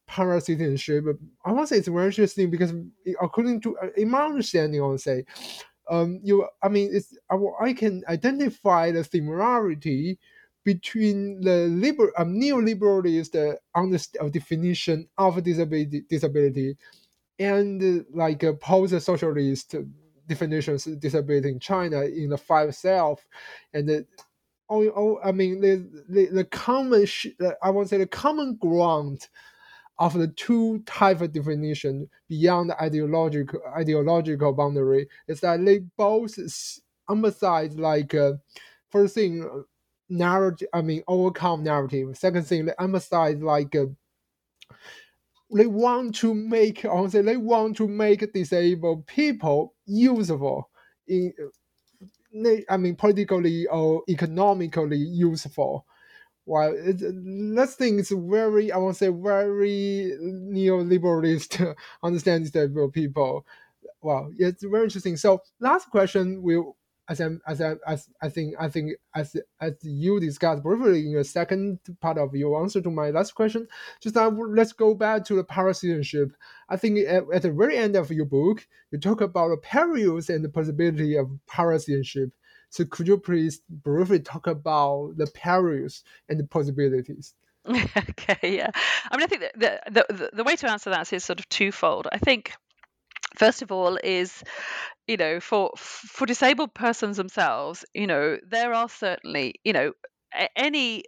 [0.10, 1.18] paracitizenship.
[1.44, 2.74] I want to say it's very interesting because
[3.22, 5.26] according to uh, in my understanding, I would say,
[5.90, 7.16] um, you I mean it's
[7.62, 10.20] I, can identify the similarity
[10.64, 16.76] between the liberal um, neoliberalist uh, definition of disability disability
[17.38, 19.76] and uh, like a post-socialist
[20.28, 23.26] definitions of disability in China in the five self
[23.74, 24.06] and the
[24.70, 27.06] oh, oh I mean the the, the common
[27.62, 29.28] I want to say the common ground
[29.98, 36.38] of the two type of definition beyond the ideological ideological boundary is that they both
[37.10, 38.34] emphasize like uh,
[38.90, 39.64] first thing
[40.10, 42.18] narrative I mean overcome narrative.
[42.18, 43.86] Second thing they emphasize like uh,
[45.54, 50.70] they want to make say they want to make disabled people useful
[51.08, 51.34] in
[52.70, 55.86] I mean, politically or economically useful.
[56.46, 57.02] While it,
[57.78, 63.46] thing is very, I want to say, very neoliberalist understanding that people.
[64.02, 65.18] Well, it's very interesting.
[65.18, 66.78] So, last question will
[67.08, 71.14] as I, as I, as I think I think as as you discussed briefly in
[71.14, 73.68] the second part of your answer to my last question,
[74.02, 76.32] just now let's go back to the paracitizenship.
[76.70, 80.30] I think at, at, the very end of your book, you talk about the perils
[80.30, 82.32] and the possibility of paracitizenship.
[82.70, 87.34] So could you please briefly talk about the perils and the possibilities?
[87.70, 88.70] okay, yeah.
[89.12, 91.50] I mean, I think the, the, the, the way to answer that is sort of
[91.50, 92.08] twofold.
[92.12, 92.54] I think
[93.36, 94.44] first of all is
[95.08, 99.92] you know for for disabled persons themselves you know there are certainly you know
[100.56, 101.04] any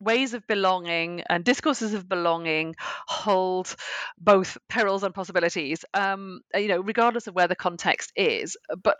[0.00, 2.74] ways of belonging and discourses of belonging
[3.08, 3.74] hold
[4.18, 8.56] both perils and possibilities um you know regardless of where the context is.
[8.82, 8.98] But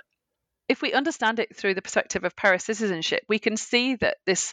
[0.68, 4.52] if we understand it through the perspective of paracitizenship we can see that this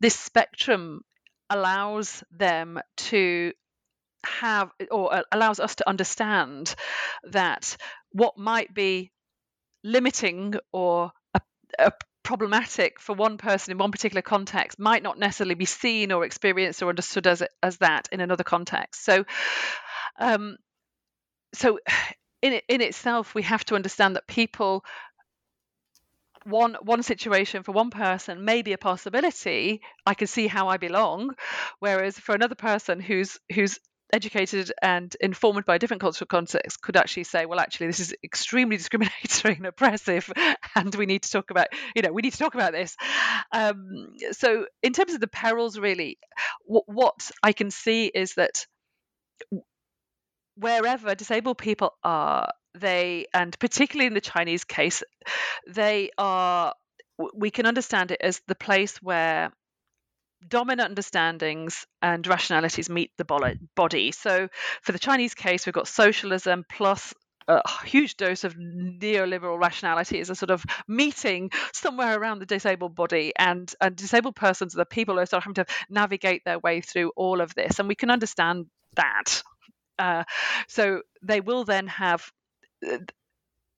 [0.00, 1.02] this spectrum
[1.50, 3.52] allows them to
[4.40, 6.74] have or uh, allows us to understand
[7.24, 7.76] that
[8.12, 9.10] what might be
[9.84, 11.40] limiting or a,
[11.78, 16.24] a problematic for one person in one particular context might not necessarily be seen or
[16.24, 19.04] experienced or understood as as that in another context.
[19.04, 19.24] So,
[20.18, 20.56] um,
[21.54, 21.78] so
[22.42, 24.84] in in itself, we have to understand that people
[26.44, 30.76] one one situation for one person may be a possibility i can see how i
[30.76, 31.34] belong
[31.80, 33.78] whereas for another person who's who's
[34.12, 38.14] educated and informed by a different cultural context could actually say, well, actually, this is
[38.24, 40.30] extremely discriminatory and oppressive,
[40.74, 42.96] and we need to talk about, you know, we need to talk about this.
[43.52, 46.18] Um, so, in terms of the perils, really,
[46.66, 48.66] w- what I can see is that
[50.56, 55.02] wherever disabled people are, they, and particularly in the Chinese case,
[55.66, 56.74] they are.
[57.34, 59.52] We can understand it as the place where
[60.46, 64.12] dominant understandings and rationalities meet the body.
[64.12, 64.48] So,
[64.82, 67.14] for the Chinese case, we've got socialism plus
[67.48, 72.94] a huge dose of neoliberal rationality is a sort of meeting somewhere around the disabled
[72.94, 76.44] body and, and disabled persons are the people who are sort of having to navigate
[76.44, 78.66] their way through all of this and we can understand
[78.96, 79.42] that
[79.98, 80.24] uh,
[80.68, 82.30] so they will then have
[82.86, 82.98] uh,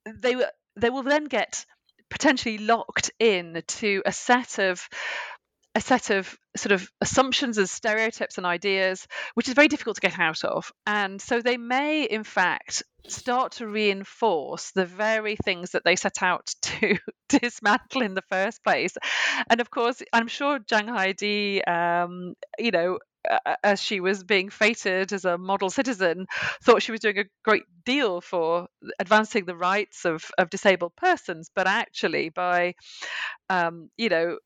[0.07, 0.35] they
[0.77, 1.65] they will then get
[2.11, 4.89] potentially locked in to a set of
[5.75, 10.01] a set of sort of assumptions and stereotypes and ideas, which is very difficult to
[10.01, 10.73] get out of.
[10.87, 16.23] And so they may, in fact, start to reinforce the very things that they set
[16.23, 16.99] out to
[17.29, 18.97] dismantle in the first place.
[19.49, 22.99] And of course, I'm sure Zhang Haidi, um, you know,
[23.63, 26.27] as she was being fated as a model citizen,
[26.63, 28.67] thought she was doing a great deal for
[28.99, 31.51] advancing the rights of, of disabled persons.
[31.55, 32.75] But actually, by
[33.51, 34.39] um, you know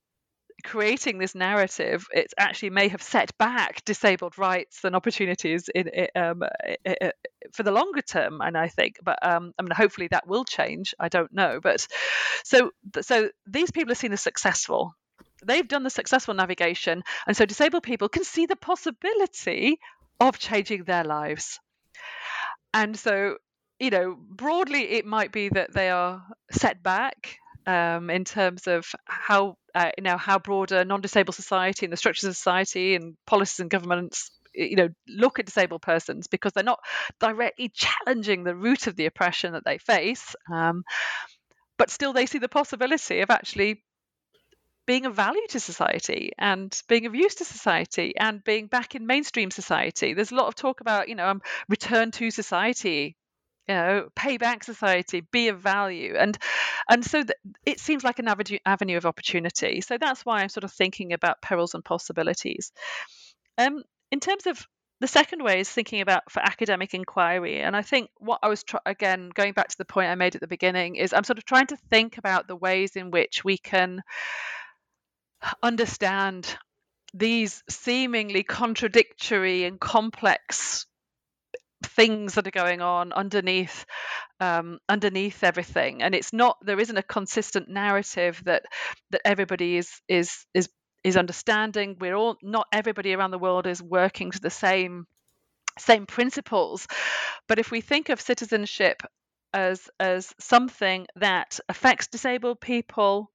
[0.65, 6.43] creating this narrative, it actually may have set back disabled rights and opportunities in, um,
[7.53, 8.41] for the longer term.
[8.41, 10.95] And I think, but um, I mean, hopefully that will change.
[10.99, 11.87] I don't know, but
[12.43, 14.95] so so these people are seen as successful.
[15.45, 19.79] They've done the successful navigation, and so disabled people can see the possibility
[20.19, 21.61] of changing their lives.
[22.73, 23.37] And so,
[23.79, 27.37] you know, broadly, it might be that they are set back
[27.67, 32.29] um, in terms of how uh, you know how broader non-disabled society and the structures
[32.29, 36.81] of society and policies and governments you know look at disabled persons because they're not
[37.19, 40.85] directly challenging the root of the oppression that they face um,
[41.77, 43.83] but still they see the possibility of actually
[44.87, 49.07] being of value to society and being of use to society and being back in
[49.07, 50.13] mainstream society.
[50.13, 53.17] There's a lot of talk about, you know, um, return to society
[53.69, 56.15] you know pay back society be of value.
[56.19, 56.37] And
[56.89, 59.81] and so th- it seems like an avenue, avenue of opportunity.
[59.81, 62.73] So that's why i'm sort of thinking about perils and possibilities.
[63.59, 64.67] Um in terms of
[65.01, 67.61] the second way is thinking about for academic inquiry.
[67.61, 70.35] And i think what i was tr- again going back to the point i made
[70.35, 73.45] at the beginning is i'm sort of trying to think about the ways in which
[73.45, 74.03] we can
[75.63, 76.57] understand
[77.13, 80.87] these seemingly contradictory and complex
[81.85, 83.87] things that are going on underneath
[84.41, 86.03] um, underneath everything.
[86.03, 88.65] And it's not there isn't a consistent narrative that
[89.11, 90.69] that everybody is is is
[91.05, 91.97] is understanding.
[92.01, 95.07] We're all not everybody around the world is working to the same
[95.79, 96.87] same principles.
[97.49, 99.03] But if we think of citizenship
[99.53, 103.31] as as something that affects disabled people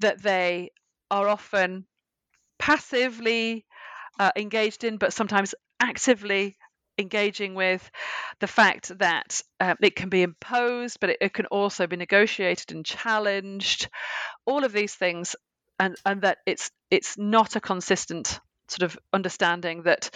[0.00, 0.70] that they
[1.10, 1.86] are often
[2.58, 3.66] passively
[4.18, 6.56] uh, engaged in but sometimes actively
[6.98, 7.90] engaging with
[8.40, 12.72] the fact that um, it can be imposed, but it, it, can also be negotiated
[12.72, 13.88] and challenged.
[14.46, 15.36] All of these things,
[15.78, 20.10] and and that it's it's not a consistent sort of understanding that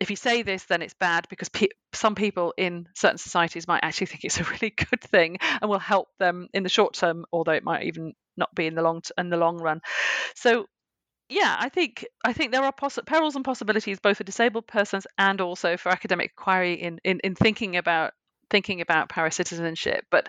[0.00, 3.84] if you say this, then it's bad because pe- some people in certain societies might
[3.84, 7.24] actually think it's a really good thing and will help them in the short term,
[7.32, 9.80] although it might even not be in the long t- in the long run.
[10.34, 10.66] So
[11.28, 15.06] yeah, I think I think there are poss- perils and possibilities both for disabled persons
[15.18, 18.12] and also for academic inquiry in, in, in thinking about
[18.50, 20.02] thinking about paracitizenship.
[20.10, 20.28] But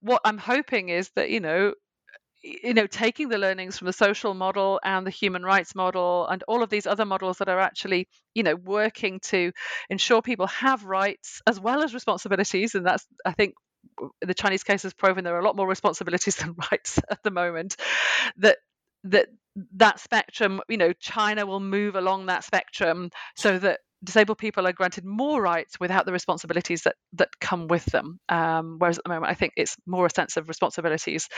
[0.00, 1.74] what I'm hoping is that you know
[2.42, 6.42] you know taking the learnings from the social model and the human rights model and
[6.48, 9.52] all of these other models that are actually you know working to
[9.90, 13.54] ensure people have rights as well as responsibilities and that's i think
[14.22, 17.30] the chinese case has proven there are a lot more responsibilities than rights at the
[17.30, 17.76] moment
[18.38, 18.58] that
[19.04, 19.28] that
[19.74, 24.72] that spectrum, you know, China will move along that spectrum so that disabled people are
[24.72, 28.18] granted more rights without the responsibilities that that come with them.
[28.28, 31.28] Um, whereas at the moment, I think it's more a sense of responsibilities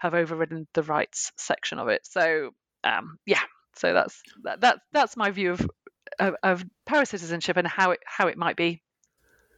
[0.00, 2.00] have overridden the rights section of it.
[2.04, 2.50] So
[2.84, 3.42] um, yeah,
[3.76, 5.70] so that's that, that that's my view of
[6.18, 8.82] of, of paracitizenship and how it how it might be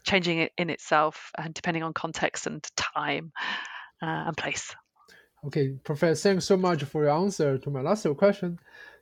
[0.05, 3.33] changing it in itself and depending on context and time
[4.03, 4.75] uh, and place.
[5.47, 8.59] Okay, Professor, thanks so much for your answer to my last question.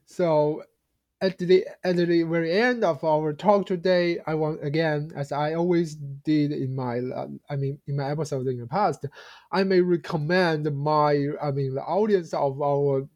[0.07, 0.63] So,
[1.21, 5.55] at the at the very end of our talk today, I want again, as I
[5.55, 7.01] always did in my,
[7.51, 9.05] I mean, in my episodes in the past,
[9.51, 13.09] I may recommend my, I mean, the audience of our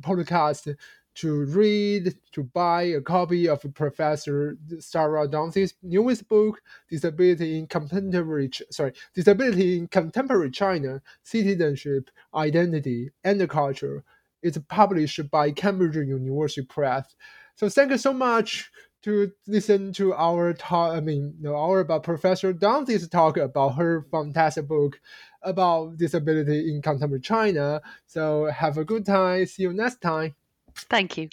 [0.00, 0.74] podcast
[1.20, 8.50] to read, to buy a copy of Professor Sarah Dauncey's newest book, Disability in Contemporary,
[8.70, 14.02] sorry, Disability in Contemporary China, Citizenship, Identity, and Culture.
[14.42, 17.14] It's published by Cambridge University Press.
[17.54, 18.70] So thank you so much
[19.02, 20.94] to listen to our talk.
[20.96, 24.98] I mean, no, our about Professor Dauncey's talk about her fantastic book
[25.42, 27.82] about disability in contemporary China.
[28.06, 29.44] So have a good time.
[29.44, 30.34] See you next time.
[30.88, 31.28] Thank you.